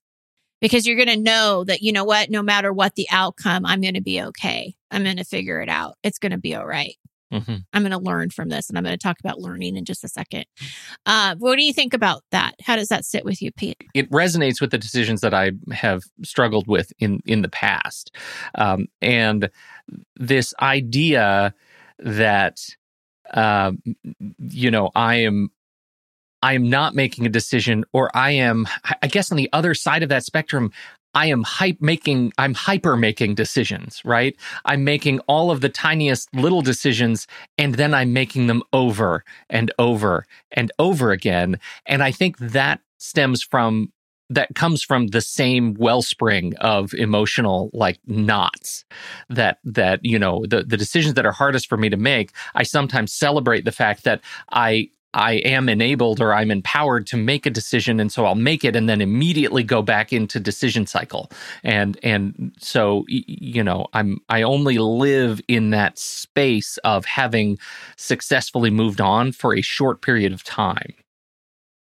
because 0.61 0.87
you're 0.87 0.97
going 0.97 1.09
to 1.09 1.23
know 1.23 1.65
that, 1.65 1.83
you 1.83 1.93
know 1.93 2.05
what, 2.05 2.31
no 2.31 2.43
matter 2.43 2.73
what 2.73 2.95
the 2.95 3.07
outcome, 3.11 3.67
I'm 3.67 3.81
going 3.81 3.95
to 3.95 4.01
be 4.01 4.23
okay. 4.23 4.75
I'm 4.91 5.05
going 5.05 5.17
to 5.17 5.25
figure 5.25 5.61
it 5.61 5.69
out. 5.69 5.97
It's 6.03 6.19
going 6.19 6.33
to 6.33 6.39
be 6.39 6.55
all 6.55 6.67
right. 6.67 6.95
mm-hmm. 7.33 7.57
I'm 7.73 7.83
going 7.83 7.93
to 7.93 7.99
learn 7.99 8.31
from 8.31 8.49
this. 8.49 8.69
And 8.69 8.79
I'm 8.79 8.85
going 8.85 8.97
to 8.97 9.03
talk 9.03 9.19
about 9.21 9.41
learning 9.41 9.77
in 9.77 9.85
just 9.85 10.05
a 10.05 10.09
second. 10.09 10.47
Uh, 11.05 11.35
what 11.39 11.57
do 11.57 11.65
you 11.65 11.73
think 11.73 11.93
about 11.93 12.23
that? 12.31 12.55
How 12.63 12.77
does 12.77 12.89
that 12.89 13.05
sit 13.05 13.25
with 13.25 13.43
you, 13.43 13.53
Pete? 13.53 13.83
It 13.95 14.11
resonates 14.11 14.61
with 14.61 14.71
the 14.71 14.79
decisions 14.79 15.21
that 15.21 15.35
I 15.35 15.53
have 15.73 16.05
struggled 16.23 16.69
with 16.69 16.93
in, 16.99 17.21
in 17.27 17.43
the 17.43 17.49
past. 17.49 18.15
Um, 18.55 18.87
and 19.03 19.51
this 20.15 20.55
idea 20.61 21.55
that 21.99 22.61
uh, 23.33 23.73
you 24.39 24.71
know, 24.71 24.91
I 24.95 25.17
am 25.17 25.51
I 26.43 26.53
am 26.53 26.69
not 26.69 26.95
making 26.95 27.27
a 27.27 27.31
decision, 27.31 27.85
or 27.93 28.11
I 28.15 28.33
am, 28.33 28.69
I 29.03 29.09
guess, 29.09 29.33
on 29.33 29.37
the 29.37 29.49
other 29.53 29.75
side 29.75 30.03
of 30.03 30.09
that 30.11 30.25
spectrum. 30.25 30.71
I 31.15 31.27
am 31.27 31.45
hype 31.45 31.81
making, 31.81 32.35
I'm 32.37 32.53
hyper 32.53 32.95
making 32.95 33.37
decisions, 33.37 34.03
right? 34.05 34.37
I'm 34.67 34.85
making 34.85 35.21
all 35.21 35.51
of 35.51 35.63
the 35.63 35.71
tiniest 35.71 36.33
little 36.35 36.61
decisions 36.61 37.27
and 37.57 37.77
then 37.77 37.95
I'm 37.95 38.13
making 38.13 38.49
them 38.49 38.63
over 38.75 39.25
and 39.49 39.73
over 39.79 40.27
and 40.53 40.71
over 40.79 41.13
again. 41.13 41.59
And 41.87 42.03
I 42.03 42.11
think 42.11 42.37
that 42.39 42.81
stems 42.99 43.43
from 43.43 43.93
that 44.31 44.55
comes 44.55 44.83
from 44.83 45.09
the 45.09 45.21
same 45.21 45.75
wellspring 45.75 46.55
of 46.57 46.93
emotional 46.95 47.71
like 47.73 47.99
knots 48.07 48.85
that 49.29 49.59
that 49.65 50.01
you 50.03 50.19
know 50.19 50.45
the 50.47 50.63
the 50.63 50.77
decisions 50.77 51.15
that 51.15 51.27
are 51.27 51.33
hardest 51.33 51.69
for 51.69 51.77
me 51.77 51.89
to 51.89 51.97
make 51.97 52.33
i 52.55 52.63
sometimes 52.63 53.13
celebrate 53.13 53.65
the 53.65 53.73
fact 53.73 54.05
that 54.05 54.21
i 54.51 54.89
I 55.15 55.35
am 55.47 55.71
enabled 55.71 56.21
or 56.21 56.35
I'm 56.35 56.51
empowered 56.51 57.07
to 57.07 57.17
make 57.17 57.47
a 57.47 57.51
decision 57.51 57.99
and 58.01 58.13
so 58.13 58.27
I'll 58.27 58.35
make 58.35 58.65
it 58.65 58.77
and 58.77 58.87
then 58.87 59.01
immediately 59.01 59.63
go 59.63 59.81
back 59.81 60.13
into 60.13 60.39
decision 60.39 60.87
cycle. 60.87 61.31
And 61.65 61.99
and 62.03 62.55
so 62.61 63.07
you 63.09 63.65
know, 63.65 63.87
I'm 63.95 64.21
I 64.29 64.43
only 64.43 64.77
live 64.77 65.41
in 65.49 65.71
that 65.71 65.99
space 65.99 66.77
of 66.79 67.07
having 67.07 67.59
successfully 67.97 68.69
moved 68.69 69.01
on 69.01 69.33
for 69.33 69.55
a 69.57 69.63
short 69.63 70.03
period 70.03 70.35
of 70.35 70.45
time 70.45 70.95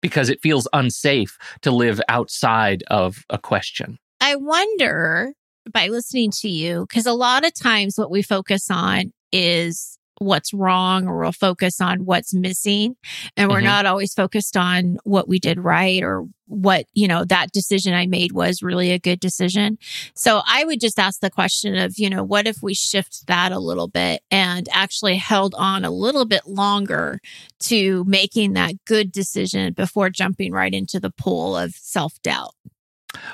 because 0.03 0.29
it 0.29 0.39
feels 0.43 0.67
unsafe 0.73 1.39
to 1.63 1.71
live 1.71 1.99
outside 2.09 2.83
of 2.91 3.25
a 3.31 3.39
question. 3.39 3.97
I 4.21 4.35
wonder 4.35 5.33
by 5.71 5.87
listening 5.87 6.29
to 6.41 6.49
you, 6.49 6.85
because 6.87 7.05
a 7.05 7.13
lot 7.13 7.45
of 7.45 7.53
times 7.55 7.95
what 7.97 8.11
we 8.11 8.21
focus 8.21 8.69
on 8.69 9.13
is 9.31 9.97
what's 10.17 10.53
wrong 10.53 11.07
or 11.07 11.19
we'll 11.19 11.31
focus 11.31 11.81
on 11.81 12.05
what's 12.05 12.33
missing. 12.33 12.95
And 13.35 13.49
we're 13.49 13.57
mm-hmm. 13.57 13.65
not 13.65 13.85
always 13.85 14.13
focused 14.13 14.57
on 14.57 14.97
what 15.03 15.27
we 15.27 15.39
did 15.39 15.59
right 15.59 16.03
or 16.03 16.25
what 16.47 16.85
you 16.93 17.07
know 17.07 17.23
that 17.23 17.51
decision 17.51 17.93
i 17.93 18.05
made 18.05 18.31
was 18.31 18.61
really 18.61 18.91
a 18.91 18.99
good 18.99 19.19
decision. 19.19 19.77
So 20.13 20.41
i 20.47 20.63
would 20.63 20.79
just 20.79 20.99
ask 20.99 21.19
the 21.19 21.31
question 21.31 21.75
of 21.75 21.93
you 21.97 22.09
know 22.09 22.23
what 22.23 22.47
if 22.47 22.57
we 22.61 22.73
shift 22.73 23.25
that 23.27 23.51
a 23.51 23.59
little 23.59 23.87
bit 23.87 24.21
and 24.29 24.67
actually 24.71 25.15
held 25.15 25.55
on 25.57 25.83
a 25.83 25.89
little 25.89 26.25
bit 26.25 26.45
longer 26.45 27.19
to 27.61 28.03
making 28.05 28.53
that 28.53 28.73
good 28.85 29.11
decision 29.11 29.73
before 29.73 30.09
jumping 30.09 30.51
right 30.51 30.73
into 30.73 30.99
the 30.99 31.11
pool 31.11 31.57
of 31.57 31.73
self-doubt 31.73 32.53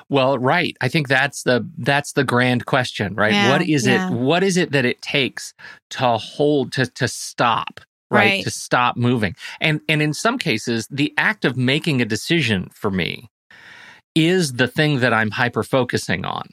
well, 0.10 0.38
right. 0.38 0.76
I 0.82 0.88
think 0.88 1.08
that's 1.08 1.44
the 1.44 1.68
that's 1.78 2.14
the 2.14 2.24
grand 2.24 2.66
question, 2.66 3.16
right? 3.16 3.34
Yeah, 3.34 3.52
what 3.52 3.62
is 3.62 3.88
yeah. 3.88 4.10
it 4.10 4.14
what 4.14 4.44
is 4.44 4.58
it 4.58 4.72
that 4.72 4.86
it 4.86 5.02
takes 5.02 5.54
to 5.92 6.18
hold 6.18 6.72
to 6.74 6.86
to 6.86 7.08
stop, 7.08 7.80
right? 8.10 8.20
right? 8.20 8.44
To 8.44 8.52
stop 8.52 8.98
moving. 8.98 9.36
And 9.62 9.82
and 9.88 10.02
in 10.02 10.14
some 10.14 10.38
cases, 10.38 10.88
the 10.90 11.14
act 11.18 11.46
of 11.46 11.58
making 11.58 12.02
a 12.02 12.06
decision 12.06 12.70
for 12.74 12.92
me 12.92 13.30
is 14.16 14.54
the 14.54 14.68
thing 14.68 15.00
that 15.00 15.14
I'm 15.14 15.32
hyper 15.32 15.64
focusing 15.64 16.26
on. 16.26 16.50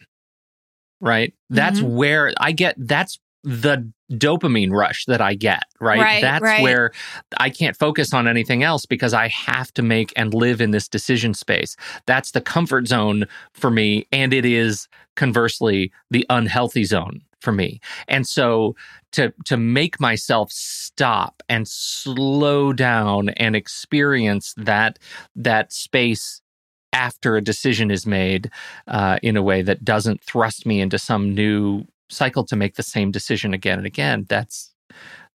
Right? 1.01 1.35
That's 1.51 1.81
mm-hmm. 1.81 1.95
where 1.95 2.33
I 2.41 2.53
get 2.53 2.75
that's 2.79 3.19
the 3.47 3.89
dopamine 4.11 4.73
rush 4.73 5.05
that 5.07 5.21
I 5.21 5.35
get, 5.35 5.63
right? 5.81 6.01
right 6.01 6.21
That's 6.21 6.43
right. 6.43 6.63
where 6.63 6.91
I 7.39 7.49
can't 7.49 7.77
focus 7.77 8.13
on 8.13 8.27
anything 8.27 8.65
else 8.65 8.87
because 8.87 9.15
I 9.15 9.29
have 9.29 9.73
to 9.75 9.83
make 9.83 10.13
and 10.17 10.35
live 10.35 10.61
in 10.61 10.73
this 10.73 10.89
decision 10.89 11.33
space. 11.33 11.77
That's 12.07 12.33
the 12.33 12.41
comfort 12.41 12.89
zone 12.89 13.27
for 13.53 13.71
me. 13.71 14.09
And 14.11 14.35
it 14.35 14.45
is 14.45 14.89
conversely 15.15 15.93
the 16.11 16.27
unhealthy 16.29 16.83
zone 16.83 17.23
for 17.41 17.53
me. 17.53 17.81
And 18.09 18.27
so 18.27 18.75
to 19.13 19.33
to 19.45 19.57
make 19.57 20.01
myself 20.01 20.51
stop 20.51 21.41
and 21.49 21.69
slow 21.69 22.73
down 22.73 23.29
and 23.31 23.55
experience 23.55 24.55
that 24.57 24.99
that 25.37 25.73
space 25.73 26.41
after 26.93 27.37
a 27.37 27.43
decision 27.43 27.93
is 27.93 28.07
made 28.07 28.51
uh, 28.89 29.19
in 29.23 29.37
a 29.37 29.43
way 29.43 29.63
that 29.63 29.85
doesn't 29.85 30.21
thrust 30.21 30.67
me 30.67 30.81
into 30.81 30.99
some 30.99 31.33
new 31.33 31.87
cycle 32.09 32.45
to 32.47 32.57
make 32.57 32.75
the 32.75 32.83
same 32.83 33.11
decision 33.11 33.55
again 33.55 33.79
and 33.79 33.87
again. 33.87 34.27
That's 34.29 34.73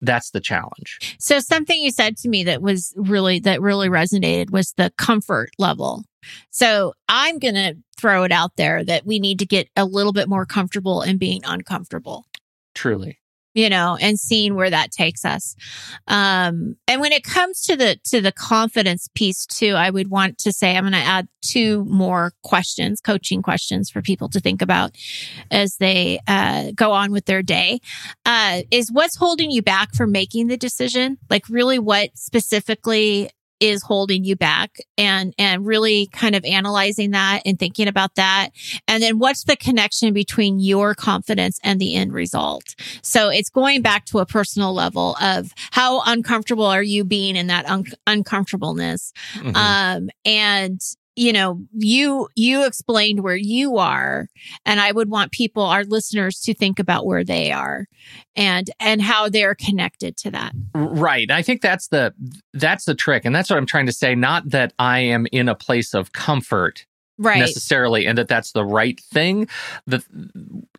that's 0.03 0.31
the 0.31 0.41
challenge. 0.41 1.17
So 1.19 1.41
something 1.41 1.79
you 1.79 1.91
said 1.91 2.17
to 2.19 2.29
me 2.29 2.45
that 2.45 2.63
was 2.63 2.95
really 2.97 3.39
that 3.41 3.61
really 3.61 3.89
resonated 3.89 4.51
was 4.51 4.73
the 4.77 4.93
comfort 4.97 5.51
level. 5.59 6.05
So 6.51 6.95
I'm 7.09 7.39
going 7.39 7.55
to 7.55 7.77
throw 7.99 8.25
it 8.25 8.33
out 8.33 8.57
there 8.57 8.85
that 8.85 9.07
we 9.07 9.19
need 9.19 9.39
to 9.39 9.47
get 9.47 9.69
a 9.77 9.85
little 9.85 10.13
bit 10.13 10.29
more 10.29 10.47
comfortable 10.47 11.03
in 11.03 11.19
being 11.19 11.43
uncomfortable. 11.45 12.27
Truly 12.75 13.20
you 13.55 13.69
know, 13.69 13.97
and 14.01 14.19
seeing 14.19 14.55
where 14.55 14.71
that 14.71 14.91
takes 14.91 15.25
us. 15.25 15.57
Um, 16.07 16.77
and 16.87 17.01
when 17.01 17.13
it 17.13 17.25
comes 17.25 17.61
to 17.63 17.77
the, 17.77 17.99
to 18.05 18.21
the 18.21 18.33
confidence 18.33 19.09
piece 19.15 19.47
too, 19.47 19.75
I 19.75 19.91
would 19.91 20.09
want 20.09 20.39
to 20.39 20.53
say, 20.53 20.77
I'm 20.77 20.85
going 20.85 20.93
to 20.93 20.99
add 20.99 21.29
two 21.43 21.85
more 21.87 22.33
questions, 22.45 23.01
coaching 23.01 23.43
questions 23.43 23.91
for 23.91 24.03
people 24.03 24.29
to 24.31 24.41
think 24.41 24.63
about 24.63 24.97
as 25.51 25.77
they, 25.77 26.21
uh, 26.27 26.71
go 26.75 26.93
on 26.93 27.11
with 27.11 27.25
their 27.25 27.43
day. 27.43 27.81
Uh, 28.25 28.63
is 28.71 28.91
what's 28.93 29.17
holding 29.17 29.51
you 29.51 29.63
back 29.63 29.95
from 29.95 30.13
making 30.13 30.47
the 30.47 30.57
decision? 30.57 31.19
Like 31.29 31.49
really 31.49 31.79
what 31.79 32.11
specifically 32.15 33.31
is 33.61 33.83
holding 33.83 34.25
you 34.25 34.37
back 34.37 34.79
and 34.97 35.35
and 35.39 35.67
really 35.67 36.07
kind 36.07 36.35
of 36.35 36.45
analyzing 36.45 37.13
that 37.13 37.43
and 37.45 37.59
thinking 37.59 37.89
about 37.89 38.15
that. 38.17 38.51
And 38.89 39.03
then 39.03 39.19
what's 39.19 39.45
the 39.45 39.57
connection 39.57 40.13
between 40.13 40.59
your 40.59 40.95
confidence 40.95 41.61
and 41.63 41.81
the 41.81 41.95
end 41.95 42.13
result? 42.13 42.75
So 43.03 43.29
it's 43.29 43.51
going 43.51 43.83
back 43.83 44.07
to 44.07 44.19
a 44.19 44.27
personal 44.27 44.75
level 44.75 45.17
of 45.21 45.53
how 45.71 46.03
uncomfortable 46.07 46.65
are 46.65 46.83
you 46.83 47.05
being 47.05 47.37
in 47.37 47.49
that 47.49 47.67
un- 47.67 47.85
uncomfortableness? 48.07 49.13
Mm-hmm. 49.35 49.57
um 49.57 50.11
and 50.25 50.81
you 51.17 51.33
know, 51.33 51.61
you, 51.73 52.29
you 52.35 52.65
explained 52.65 53.21
where 53.21 53.37
you 53.37 53.79
are. 53.79 54.29
And 54.65 54.81
I 54.81 54.93
would 54.93 55.11
want 55.11 55.33
people, 55.33 55.63
our 55.63 55.85
listeners 55.85 56.41
to 56.41 56.55
think 56.55 56.79
about 56.79 57.07
where 57.07 57.25
they 57.25 57.53
are 57.53 57.87
and, 58.37 58.71
and 58.79 59.03
how 59.03 59.29
they're 59.29 59.55
connected 59.55 60.17
to 60.19 60.31
that. 60.31 60.53
Right. 60.75 61.31
I 61.31 61.43
think 61.43 61.63
that's 61.63 61.89
the, 61.89 62.15
that's 62.55 62.85
the 62.85 62.95
trick. 62.95 63.25
And 63.25 63.35
that's 63.35 63.51
what 63.51 63.57
I'm 63.57 63.67
trying 63.67 63.87
to 63.87 63.93
say. 63.93 64.15
Not 64.15 64.51
that 64.51 64.73
I 64.79 65.01
am 65.01 65.27
in 65.33 65.49
a 65.49 65.55
place 65.55 65.95
of 65.95 66.13
comfort 66.13 66.87
right. 67.19 67.39
necessarily 67.39 68.07
and 68.07 68.17
that 68.17 68.29
that's 68.29 68.53
the 68.53 68.65
right 68.65 69.01
thing. 69.01 69.49
that 69.87 70.05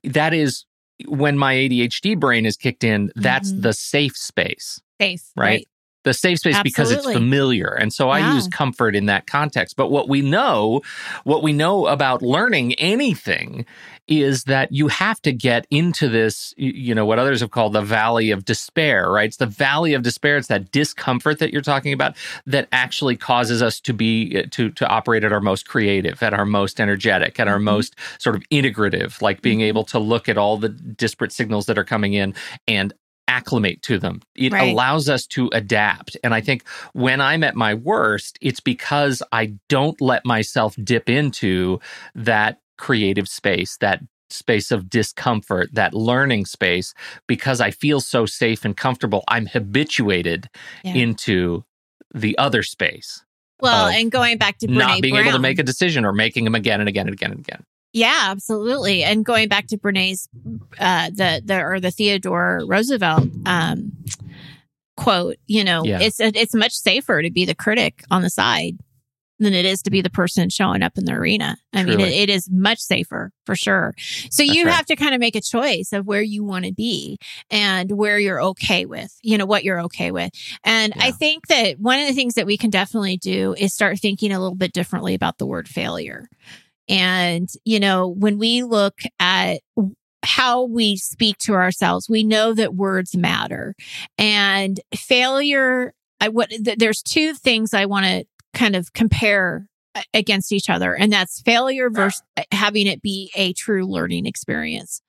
that 0.03 0.33
is 0.33 0.65
when 1.07 1.37
my 1.37 1.55
ADHD 1.55 2.19
brain 2.19 2.45
is 2.45 2.57
kicked 2.57 2.83
in, 2.83 3.11
that's 3.15 3.51
mm-hmm. 3.51 3.61
the 3.61 3.73
safe 3.73 4.15
space. 4.15 4.79
Safe. 4.99 5.23
Right? 5.35 5.45
right 5.45 5.67
the 6.03 6.13
safe 6.13 6.39
space 6.39 6.55
Absolutely. 6.55 6.69
because 6.69 6.91
it's 6.91 7.13
familiar. 7.13 7.67
And 7.67 7.93
so 7.93 8.09
I 8.09 8.33
use 8.33 8.47
comfort 8.47 8.95
in 8.95 9.05
that 9.05 9.27
context. 9.27 9.75
But 9.75 9.91
what 9.91 10.09
we 10.09 10.21
know, 10.21 10.81
what 11.23 11.43
we 11.43 11.53
know 11.53 11.87
about 11.87 12.21
learning 12.21 12.73
anything 12.73 13.65
is 14.07 14.43
that 14.45 14.71
you 14.71 14.87
have 14.87 15.21
to 15.21 15.31
get 15.31 15.65
into 15.69 16.09
this, 16.09 16.53
you 16.57 16.93
know, 16.93 17.05
what 17.05 17.19
others 17.19 17.39
have 17.39 17.51
called 17.51 17.73
the 17.73 17.81
valley 17.81 18.31
of 18.31 18.43
despair, 18.43 19.09
right? 19.09 19.27
It's 19.27 19.37
the 19.37 19.45
valley 19.45 19.93
of 19.93 20.01
despair. 20.01 20.37
It's 20.37 20.47
that 20.47 20.71
discomfort 20.71 21.39
that 21.39 21.53
you're 21.53 21.61
talking 21.61 21.93
about 21.93 22.17
that 22.45 22.67
actually 22.71 23.15
causes 23.15 23.61
us 23.61 23.79
to 23.81 23.93
be, 23.93 24.43
to, 24.47 24.71
to 24.71 24.87
operate 24.87 25.23
at 25.23 25.31
our 25.31 25.39
most 25.39 25.67
creative, 25.67 26.21
at 26.23 26.33
our 26.33 26.45
most 26.45 26.81
energetic, 26.81 27.39
at 27.39 27.47
our 27.47 27.55
mm-hmm. 27.55 27.65
most 27.65 27.95
sort 28.17 28.35
of 28.35 28.43
integrative, 28.49 29.21
like 29.21 29.41
being 29.41 29.59
mm-hmm. 29.59 29.67
able 29.67 29.83
to 29.85 29.99
look 29.99 30.27
at 30.27 30.37
all 30.37 30.57
the 30.57 30.69
disparate 30.69 31.31
signals 31.31 31.67
that 31.67 31.77
are 31.77 31.85
coming 31.85 32.13
in 32.13 32.33
and 32.67 32.93
acclimate 33.27 33.81
to 33.83 33.97
them. 33.97 34.21
It 34.35 34.51
right. 34.51 34.71
allows 34.71 35.09
us 35.09 35.25
to 35.27 35.49
adapt. 35.53 36.17
And 36.23 36.33
I 36.33 36.39
mm-hmm. 36.39 36.45
think 36.45 36.67
when 36.93 37.21
I'm 37.21 37.43
at 37.43 37.55
my 37.55 37.73
worst, 37.73 38.37
it's 38.41 38.59
because 38.59 39.23
I 39.31 39.53
don't 39.69 39.99
let 40.01 40.25
myself 40.25 40.75
dip 40.83 41.09
into 41.09 41.79
that 42.15 42.59
creative 42.77 43.27
space, 43.27 43.77
that 43.77 44.01
space 44.29 44.71
of 44.71 44.89
discomfort, 44.89 45.69
that 45.73 45.93
learning 45.93 46.45
space, 46.45 46.93
because 47.27 47.61
I 47.61 47.71
feel 47.71 47.99
so 47.99 48.25
safe 48.25 48.65
and 48.65 48.75
comfortable. 48.75 49.23
I'm 49.27 49.45
habituated 49.45 50.49
yeah. 50.83 50.93
into 50.93 51.63
the 52.13 52.37
other 52.37 52.63
space. 52.63 53.23
Well, 53.59 53.87
and 53.87 54.11
going 54.11 54.37
back 54.37 54.57
to 54.59 54.67
Brene 54.67 54.77
not 54.77 55.01
being 55.01 55.13
Brown. 55.13 55.27
able 55.27 55.37
to 55.37 55.41
make 55.41 55.59
a 55.59 55.63
decision 55.63 56.03
or 56.03 56.13
making 56.13 56.45
them 56.45 56.55
again 56.55 56.79
and 56.79 56.89
again 56.89 57.07
and 57.07 57.13
again 57.13 57.31
and 57.31 57.39
again. 57.39 57.63
Yeah, 57.93 58.27
absolutely. 58.27 59.03
And 59.03 59.25
going 59.25 59.49
back 59.49 59.67
to 59.67 59.77
Brene's, 59.77 60.29
uh, 60.79 61.09
the, 61.09 61.41
the, 61.43 61.61
or 61.61 61.79
the 61.79 61.91
Theodore 61.91 62.61
Roosevelt, 62.65 63.27
um, 63.45 63.91
quote, 64.95 65.37
you 65.47 65.63
know, 65.63 65.83
yeah. 65.83 65.99
it's, 65.99 66.19
it's 66.19 66.55
much 66.55 66.73
safer 66.73 67.21
to 67.21 67.29
be 67.29 67.45
the 67.45 67.55
critic 67.55 68.03
on 68.09 68.21
the 68.21 68.29
side 68.29 68.77
than 69.41 69.53
it 69.53 69.65
is 69.65 69.81
to 69.81 69.89
be 69.89 70.01
the 70.01 70.09
person 70.09 70.49
showing 70.49 70.83
up 70.83 70.97
in 70.97 71.05
the 71.05 71.13
arena. 71.13 71.57
I 71.73 71.81
Truly. 71.81 71.97
mean, 71.97 72.05
it, 72.07 72.13
it 72.13 72.29
is 72.29 72.47
much 72.49 72.79
safer 72.79 73.31
for 73.45 73.55
sure. 73.55 73.93
So 74.29 74.43
That's 74.43 74.55
you 74.55 74.65
right. 74.65 74.73
have 74.73 74.85
to 74.85 74.95
kind 74.95 75.15
of 75.15 75.19
make 75.19 75.35
a 75.35 75.41
choice 75.41 75.91
of 75.93 76.05
where 76.05 76.21
you 76.21 76.43
want 76.43 76.65
to 76.65 76.73
be 76.73 77.17
and 77.49 77.91
where 77.91 78.19
you're 78.19 78.41
okay 78.41 78.85
with, 78.85 79.17
you 79.23 79.37
know, 79.37 79.47
what 79.47 79.63
you're 79.63 79.81
okay 79.81 80.11
with. 80.11 80.31
And 80.63 80.93
yeah. 80.95 81.05
I 81.05 81.11
think 81.11 81.47
that 81.47 81.79
one 81.79 81.99
of 81.99 82.07
the 82.07 82.13
things 82.13 82.35
that 82.35 82.45
we 82.45 82.55
can 82.55 82.69
definitely 82.69 83.17
do 83.17 83.55
is 83.57 83.73
start 83.73 83.99
thinking 83.99 84.31
a 84.31 84.39
little 84.39 84.55
bit 84.55 84.73
differently 84.73 85.15
about 85.15 85.39
the 85.39 85.47
word 85.47 85.67
failure. 85.67 86.29
And, 86.89 87.49
you 87.63 87.79
know, 87.79 88.07
when 88.07 88.37
we 88.37 88.63
look 88.63 88.99
at 89.19 89.61
how 90.23 90.63
we 90.63 90.97
speak 90.97 91.37
to 91.39 91.53
ourselves, 91.53 92.09
we 92.09 92.23
know 92.23 92.53
that 92.53 92.75
words 92.75 93.15
matter 93.15 93.75
and 94.17 94.79
failure. 94.95 95.93
I 96.19 96.29
what 96.29 96.49
th- 96.49 96.77
there's 96.77 97.01
two 97.01 97.33
things 97.33 97.73
I 97.73 97.85
want 97.85 98.05
to 98.05 98.25
kind 98.53 98.75
of 98.75 98.93
compare 98.93 99.67
against 100.13 100.51
each 100.51 100.69
other. 100.69 100.95
And 100.95 101.11
that's 101.11 101.41
failure 101.41 101.89
versus 101.89 102.23
eh, 102.37 102.43
having 102.51 102.87
it 102.87 103.01
be 103.01 103.31
a 103.35 103.53
true 103.53 103.85
learning 103.85 104.25
experience. 104.25 105.01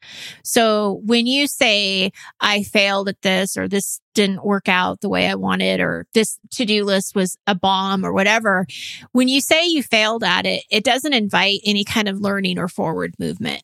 So 0.42 1.00
when 1.04 1.26
you 1.26 1.46
say, 1.46 2.12
I 2.40 2.62
failed 2.62 3.08
at 3.08 3.22
this, 3.22 3.56
or 3.56 3.68
this 3.68 4.00
didn't 4.14 4.44
work 4.44 4.68
out 4.68 5.00
the 5.00 5.08
way 5.08 5.28
I 5.28 5.34
wanted, 5.34 5.80
or 5.80 6.06
this 6.14 6.38
to 6.52 6.64
do 6.64 6.84
list 6.84 7.14
was 7.14 7.36
a 7.46 7.54
bomb 7.54 8.04
or 8.04 8.12
whatever, 8.12 8.66
when 9.12 9.28
you 9.28 9.40
say 9.40 9.66
you 9.66 9.82
failed 9.82 10.24
at 10.24 10.46
it, 10.46 10.64
it 10.70 10.84
doesn't 10.84 11.12
invite 11.12 11.60
any 11.64 11.84
kind 11.84 12.08
of 12.08 12.20
learning 12.20 12.58
or 12.58 12.68
forward 12.68 13.14
movement. 13.18 13.62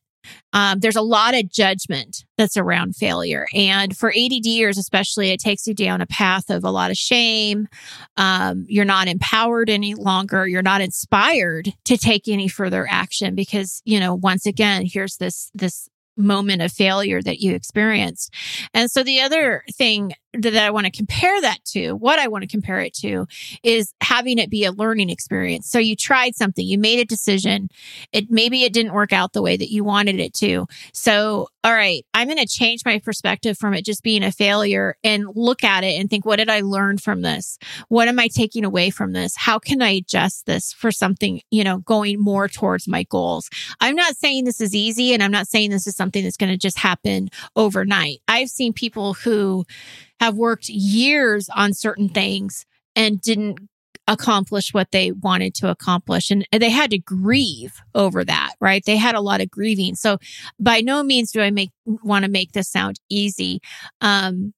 Um, 0.52 0.80
there's 0.80 0.96
a 0.96 1.02
lot 1.02 1.34
of 1.34 1.50
judgment 1.50 2.24
that's 2.36 2.56
around 2.56 2.96
failure. 2.96 3.46
And 3.54 3.96
for 3.96 4.12
ADDers, 4.12 4.78
especially, 4.78 5.30
it 5.30 5.40
takes 5.40 5.66
you 5.66 5.74
down 5.74 6.00
a 6.00 6.06
path 6.06 6.50
of 6.50 6.64
a 6.64 6.70
lot 6.70 6.90
of 6.90 6.96
shame. 6.96 7.68
Um, 8.16 8.64
you're 8.68 8.84
not 8.84 9.08
empowered 9.08 9.68
any 9.68 9.94
longer. 9.94 10.46
You're 10.46 10.62
not 10.62 10.80
inspired 10.80 11.72
to 11.84 11.96
take 11.96 12.28
any 12.28 12.48
further 12.48 12.86
action 12.88 13.34
because, 13.34 13.82
you 13.84 14.00
know, 14.00 14.14
once 14.14 14.46
again, 14.46 14.84
here's 14.86 15.16
this, 15.16 15.50
this 15.54 15.88
moment 16.16 16.62
of 16.62 16.72
failure 16.72 17.22
that 17.22 17.40
you 17.40 17.54
experienced. 17.54 18.34
And 18.74 18.90
so 18.90 19.02
the 19.02 19.20
other 19.20 19.62
thing 19.74 20.12
that 20.34 20.56
I 20.56 20.70
want 20.70 20.84
to 20.84 20.92
compare 20.92 21.40
that 21.40 21.64
to, 21.66 21.92
what 21.92 22.18
I 22.18 22.28
want 22.28 22.42
to 22.42 22.48
compare 22.48 22.80
it 22.80 22.92
to 22.94 23.26
is 23.62 23.94
having 24.02 24.38
it 24.38 24.50
be 24.50 24.64
a 24.64 24.72
learning 24.72 25.08
experience. 25.08 25.70
So 25.70 25.78
you 25.78 25.96
tried 25.96 26.36
something, 26.36 26.66
you 26.66 26.78
made 26.78 26.98
a 26.98 27.04
decision. 27.04 27.70
It 28.12 28.30
maybe 28.30 28.62
it 28.62 28.74
didn't 28.74 28.92
work 28.92 29.12
out 29.12 29.32
the 29.32 29.42
way 29.42 29.56
that 29.56 29.70
you 29.70 29.84
wanted 29.84 30.20
it 30.20 30.34
to. 30.34 30.66
So, 30.92 31.48
all 31.64 31.72
right, 31.72 32.04
I'm 32.12 32.28
going 32.28 32.38
to 32.38 32.46
change 32.46 32.84
my 32.84 32.98
perspective 32.98 33.56
from 33.56 33.72
it 33.74 33.84
just 33.84 34.02
being 34.02 34.22
a 34.22 34.30
failure 34.30 34.96
and 35.02 35.26
look 35.34 35.64
at 35.64 35.82
it 35.82 35.98
and 35.98 36.10
think, 36.10 36.26
what 36.26 36.36
did 36.36 36.50
I 36.50 36.60
learn 36.60 36.98
from 36.98 37.22
this? 37.22 37.58
What 37.88 38.08
am 38.08 38.18
I 38.18 38.28
taking 38.28 38.64
away 38.64 38.90
from 38.90 39.12
this? 39.12 39.34
How 39.34 39.58
can 39.58 39.80
I 39.80 39.90
adjust 39.90 40.46
this 40.46 40.72
for 40.72 40.92
something, 40.92 41.40
you 41.50 41.64
know, 41.64 41.78
going 41.78 42.20
more 42.20 42.48
towards 42.48 42.86
my 42.86 43.04
goals? 43.04 43.48
I'm 43.80 43.96
not 43.96 44.16
saying 44.16 44.44
this 44.44 44.60
is 44.60 44.74
easy 44.74 45.14
and 45.14 45.22
I'm 45.22 45.32
not 45.32 45.48
saying 45.48 45.70
this 45.70 45.86
is 45.86 45.96
something 45.96 46.22
that's 46.22 46.36
going 46.36 46.52
to 46.52 46.58
just 46.58 46.78
happen 46.78 47.30
overnight. 47.56 48.20
I've 48.28 48.50
seen 48.50 48.72
people 48.74 49.14
who 49.14 49.64
have 50.20 50.34
worked 50.34 50.68
years 50.68 51.48
on 51.54 51.72
certain 51.72 52.08
things 52.08 52.66
and 52.96 53.20
didn't 53.20 53.60
accomplish 54.08 54.72
what 54.72 54.90
they 54.90 55.12
wanted 55.12 55.54
to 55.54 55.70
accomplish. 55.70 56.30
And 56.30 56.46
they 56.50 56.70
had 56.70 56.90
to 56.90 56.98
grieve 56.98 57.80
over 57.94 58.24
that, 58.24 58.54
right? 58.60 58.82
They 58.84 58.96
had 58.96 59.14
a 59.14 59.20
lot 59.20 59.42
of 59.42 59.50
grieving. 59.50 59.94
So 59.94 60.18
by 60.58 60.80
no 60.80 61.02
means 61.02 61.30
do 61.30 61.42
I 61.42 61.50
make, 61.50 61.70
want 61.84 62.24
to 62.24 62.30
make 62.30 62.52
this 62.52 62.70
sound 62.70 62.98
easy. 63.10 63.60
Um, 64.00 64.54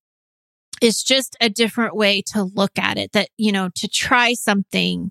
it's 0.80 1.02
just 1.02 1.36
a 1.40 1.50
different 1.50 1.96
way 1.96 2.22
to 2.28 2.44
look 2.44 2.78
at 2.78 2.96
it 2.96 3.12
that, 3.12 3.28
you 3.36 3.50
know, 3.52 3.70
to 3.74 3.88
try 3.88 4.34
something, 4.34 5.10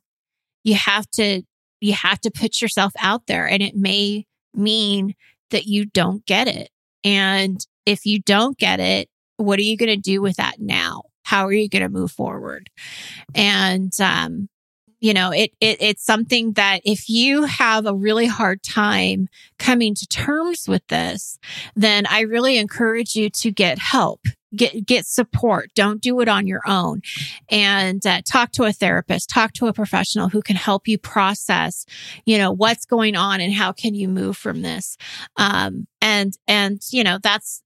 you 0.63 0.75
have 0.75 1.07
to, 1.11 1.43
you 1.81 1.93
have 1.93 2.19
to 2.21 2.31
put 2.31 2.61
yourself 2.61 2.93
out 2.97 3.27
there 3.27 3.47
and 3.47 3.61
it 3.61 3.75
may 3.75 4.25
mean 4.53 5.15
that 5.51 5.65
you 5.65 5.85
don't 5.85 6.25
get 6.25 6.47
it. 6.47 6.69
And 7.03 7.59
if 7.85 8.05
you 8.05 8.19
don't 8.21 8.57
get 8.57 8.79
it, 8.79 9.09
what 9.39 9.57
are 9.59 9.63
you 9.63 9.77
going 9.77 9.89
to 9.89 9.97
do 9.97 10.21
with 10.21 10.35
that 10.35 10.59
now? 10.59 11.03
How 11.23 11.45
are 11.45 11.53
you 11.53 11.69
going 11.69 11.83
to 11.83 11.89
move 11.89 12.11
forward? 12.11 12.69
And, 13.33 13.93
um, 14.01 14.49
you 14.99 15.13
know, 15.13 15.31
it, 15.31 15.51
it, 15.61 15.77
it's 15.79 16.03
something 16.03 16.53
that 16.53 16.81
if 16.83 17.07
you 17.07 17.43
have 17.43 17.85
a 17.85 17.95
really 17.95 18.25
hard 18.25 18.61
time 18.63 19.29
coming 19.57 19.95
to 19.95 20.07
terms 20.07 20.67
with 20.67 20.85
this, 20.87 21.39
then 21.75 22.05
I 22.07 22.21
really 22.21 22.57
encourage 22.57 23.15
you 23.15 23.29
to 23.29 23.51
get 23.51 23.79
help. 23.79 24.21
get 24.55 24.85
get 24.85 25.05
support 25.05 25.69
don't 25.75 26.01
do 26.01 26.19
it 26.21 26.27
on 26.27 26.47
your 26.47 26.61
own 26.65 27.01
and 27.51 28.03
uh, 28.07 28.19
talk 28.25 28.51
to 28.51 28.63
a 28.63 28.73
therapist 28.73 29.29
talk 29.29 29.53
to 29.53 29.67
a 29.67 29.73
professional 29.73 30.27
who 30.27 30.41
can 30.41 30.55
help 30.55 30.87
you 30.87 30.97
process 30.97 31.85
you 32.25 32.35
know 32.35 32.51
what's 32.51 32.83
going 32.83 33.15
on 33.15 33.41
and 33.41 33.53
how 33.53 33.71
can 33.71 33.93
you 33.93 34.07
move 34.07 34.35
from 34.35 34.63
this 34.63 34.97
um, 35.37 35.85
and 36.01 36.33
and 36.47 36.81
you 36.89 37.03
know 37.03 37.19
that's 37.21 37.61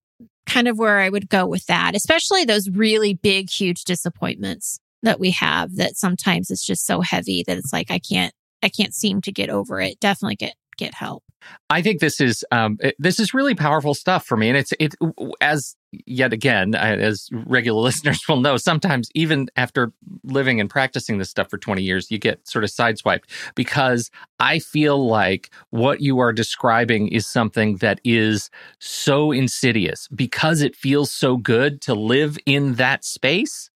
kind 0.46 0.68
of 0.68 0.78
where 0.78 1.00
i 1.00 1.10
would 1.10 1.30
go 1.30 1.46
with 1.46 1.66
that 1.68 1.96
especially 1.96 2.46
those 2.46 2.70
really 2.70 3.14
big 3.14 3.50
huge 3.50 3.84
disappointments 3.84 4.80
that 5.02 5.20
we 5.20 5.32
have 5.32 5.76
that 5.76 5.98
sometimes 5.98 6.50
it's 6.50 6.66
just 6.66 6.86
so 6.86 7.02
heavy 7.02 7.44
that 7.46 7.58
it's 7.58 7.74
like 7.74 7.90
i 7.90 8.00
can't 8.00 8.34
i 8.64 8.70
can't 8.70 8.96
seem 8.96 9.22
to 9.22 9.32
get 9.32 9.50
over 9.50 9.80
it. 9.80 10.00
Definitely 10.00 10.38
get 10.38 10.56
get 10.78 10.96
help. 10.96 11.24
I 11.70 11.82
think 11.82 12.00
this 12.00 12.22
is 12.22 12.44
um, 12.52 12.78
it, 12.80 12.96
this 12.98 13.20
is 13.20 13.34
really 13.34 13.54
powerful 13.54 13.94
stuff 13.94 14.26
for 14.26 14.38
me, 14.38 14.50
and 14.50 14.58
it's 14.58 14.74
it 14.80 14.96
as 15.42 15.76
yet 16.06 16.34
again 16.34 16.76
as 16.76 17.30
regular 17.32 17.82
listeners 17.82 18.24
will 18.28 18.40
know. 18.40 18.58
Sometimes 18.58 19.10
even 19.14 19.48
after 19.56 19.92
living 20.24 20.60
and 20.60 20.70
practicing 20.70 21.18
this 21.18 21.30
stuff 21.30 21.50
for 21.50 21.58
twenty 21.58 21.84
years, 21.84 22.10
you 22.12 22.18
get 22.18 22.48
sort 22.48 22.64
of 22.64 22.70
sideswiped 22.70 23.24
because 23.56 24.10
I 24.40 24.60
feel 24.60 25.08
like 25.08 25.50
what 25.70 26.02
you 26.02 26.20
are 26.20 26.34
describing 26.34 27.08
is 27.08 27.28
something 27.28 27.78
that 27.78 28.00
is 28.04 28.50
so 28.80 29.32
insidious 29.32 30.08
because 30.10 30.62
it 30.62 30.76
feels 30.76 31.12
so 31.12 31.38
good 31.38 31.82
to 31.84 31.94
live 31.94 32.38
in 32.46 32.76
that 32.76 33.06
space, 33.06 33.70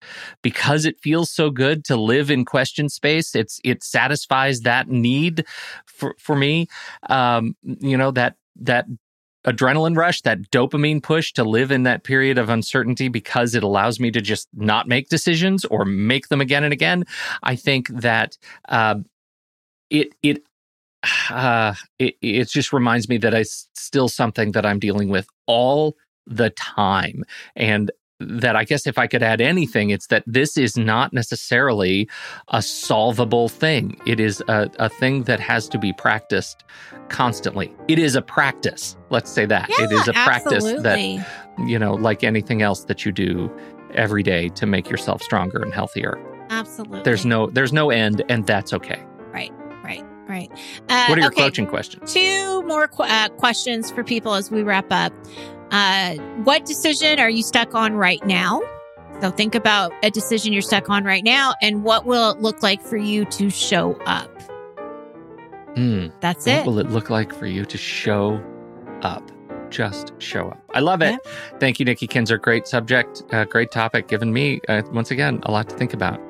because 0.42 0.84
it 0.84 1.00
feels 1.00 1.30
so 1.30 1.50
good 1.50 1.84
to 1.84 1.96
live 1.96 2.30
in 2.30 2.44
question 2.44 2.88
space. 2.88 3.34
It's 3.34 3.60
it 3.64 3.82
satisfies 3.82 4.60
that 4.60 4.88
need 4.88 5.44
for 5.86 6.14
for 6.18 6.36
me. 6.36 6.66
Um, 7.08 7.56
you 7.62 7.96
know 7.96 8.10
that 8.12 8.36
that 8.60 8.86
adrenaline 9.46 9.96
rush, 9.96 10.22
that 10.22 10.50
dopamine 10.50 11.02
push 11.02 11.32
to 11.34 11.44
live 11.44 11.70
in 11.70 11.84
that 11.84 12.04
period 12.04 12.38
of 12.38 12.48
uncertainty 12.48 13.08
because 13.08 13.54
it 13.54 13.62
allows 13.62 14.00
me 14.00 14.10
to 14.10 14.20
just 14.20 14.48
not 14.54 14.88
make 14.88 15.08
decisions 15.08 15.64
or 15.66 15.84
make 15.84 16.28
them 16.28 16.40
again 16.40 16.64
and 16.64 16.72
again. 16.72 17.04
I 17.42 17.56
think 17.56 17.88
that 17.88 18.36
uh, 18.68 18.96
it 19.90 20.08
it 20.22 20.42
uh, 21.30 21.74
it 21.98 22.16
it 22.20 22.48
just 22.48 22.72
reminds 22.72 23.08
me 23.08 23.18
that 23.18 23.34
it's 23.34 23.68
still 23.74 24.08
something 24.08 24.52
that 24.52 24.66
I'm 24.66 24.78
dealing 24.78 25.08
with 25.08 25.28
all 25.46 25.96
the 26.26 26.50
time, 26.50 27.24
and 27.54 27.90
that 28.20 28.56
I 28.56 28.64
guess 28.64 28.86
if 28.86 28.96
I 28.98 29.06
could 29.06 29.22
add 29.22 29.40
anything, 29.40 29.90
it's 29.90 30.06
that 30.06 30.24
this 30.26 30.56
is 30.56 30.76
not 30.76 31.12
necessarily 31.12 32.08
a 32.48 32.62
solvable 32.62 33.48
thing. 33.48 34.00
It 34.06 34.20
is 34.20 34.42
a, 34.48 34.70
a 34.78 34.88
thing 34.88 35.24
that 35.24 35.38
has 35.40 35.68
to 35.68 35.78
be 35.78 35.92
practiced 35.92 36.64
constantly. 37.08 37.74
It 37.88 37.98
is 37.98 38.16
a 38.16 38.22
practice. 38.22 38.96
Let's 39.10 39.30
say 39.30 39.46
that. 39.46 39.68
Yeah, 39.68 39.84
it 39.84 39.92
is 39.92 40.08
a 40.08 40.12
practice 40.12 40.64
that, 40.64 41.26
you 41.66 41.78
know, 41.78 41.94
like 41.94 42.24
anything 42.24 42.62
else 42.62 42.84
that 42.84 43.04
you 43.04 43.12
do 43.12 43.50
every 43.94 44.22
day 44.22 44.48
to 44.50 44.66
make 44.66 44.88
yourself 44.90 45.22
stronger 45.22 45.62
and 45.62 45.72
healthier. 45.72 46.18
Absolutely. 46.50 47.02
There's 47.02 47.26
no 47.26 47.48
there's 47.48 47.72
no 47.72 47.90
end 47.90 48.22
and 48.28 48.46
that's 48.46 48.72
okay. 48.72 49.02
right, 49.32 49.52
right, 49.84 50.04
right. 50.28 50.50
Uh, 50.88 51.06
What 51.06 51.18
are 51.18 51.22
your 51.22 51.30
okay. 51.32 51.42
coaching 51.42 51.66
questions? 51.66 52.12
Two 52.12 52.62
more 52.62 52.88
qu- 52.88 53.02
uh, 53.04 53.28
questions 53.30 53.90
for 53.90 54.02
people 54.04 54.34
as 54.34 54.50
we 54.50 54.62
wrap 54.62 54.86
up. 54.90 55.12
Uh, 55.70 56.14
what 56.44 56.64
decision 56.64 57.18
are 57.18 57.30
you 57.30 57.42
stuck 57.42 57.74
on 57.74 57.94
right 57.94 58.24
now? 58.26 58.62
So 59.20 59.30
think 59.30 59.54
about 59.54 59.92
a 60.02 60.10
decision 60.10 60.52
you're 60.52 60.62
stuck 60.62 60.90
on 60.90 61.04
right 61.04 61.24
now, 61.24 61.54
and 61.62 61.82
what 61.82 62.04
will 62.04 62.30
it 62.30 62.40
look 62.40 62.62
like 62.62 62.82
for 62.82 62.96
you 62.96 63.24
to 63.26 63.48
show 63.50 63.94
up? 64.06 64.30
Hmm. 65.74 66.08
That's 66.20 66.46
What 66.46 66.54
it. 66.54 66.58
What 66.58 66.66
will 66.66 66.78
it 66.80 66.90
look 66.90 67.10
like 67.10 67.34
for 67.34 67.46
you 67.46 67.64
to 67.64 67.78
show 67.78 68.42
up? 69.02 69.30
Just 69.70 70.12
show 70.18 70.48
up. 70.50 70.62
I 70.74 70.80
love 70.80 71.02
it. 71.02 71.18
Thank 71.58 71.80
you, 71.80 71.84
Nikki 71.84 72.06
Kinzer. 72.06 72.38
Great 72.38 72.68
subject, 72.68 73.24
uh, 73.32 73.44
great 73.44 73.70
topic, 73.70 74.06
given 74.06 74.32
me, 74.32 74.60
uh, 74.68 74.82
once 74.92 75.10
again, 75.10 75.40
a 75.42 75.50
lot 75.50 75.68
to 75.70 75.76
think 75.76 75.92
about. 75.92 76.20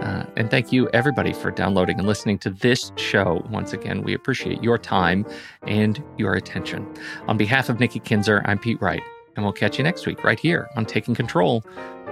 Uh, 0.00 0.24
and 0.36 0.50
thank 0.50 0.72
you, 0.72 0.88
everybody, 0.90 1.32
for 1.32 1.50
downloading 1.50 1.98
and 1.98 2.06
listening 2.06 2.38
to 2.38 2.50
this 2.50 2.92
show. 2.96 3.44
Once 3.50 3.72
again, 3.72 4.02
we 4.02 4.14
appreciate 4.14 4.62
your 4.62 4.78
time 4.78 5.26
and 5.62 6.02
your 6.16 6.34
attention. 6.34 6.86
On 7.26 7.36
behalf 7.36 7.68
of 7.68 7.80
Nikki 7.80 7.98
Kinzer, 7.98 8.42
I'm 8.44 8.58
Pete 8.58 8.80
Wright, 8.80 9.02
and 9.34 9.44
we'll 9.44 9.52
catch 9.52 9.76
you 9.78 9.84
next 9.84 10.06
week 10.06 10.22
right 10.22 10.38
here 10.38 10.68
on 10.76 10.86
Taking 10.86 11.14
Control, 11.14 11.64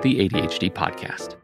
the 0.02 0.28
ADHD 0.28 0.72
podcast. 0.72 1.36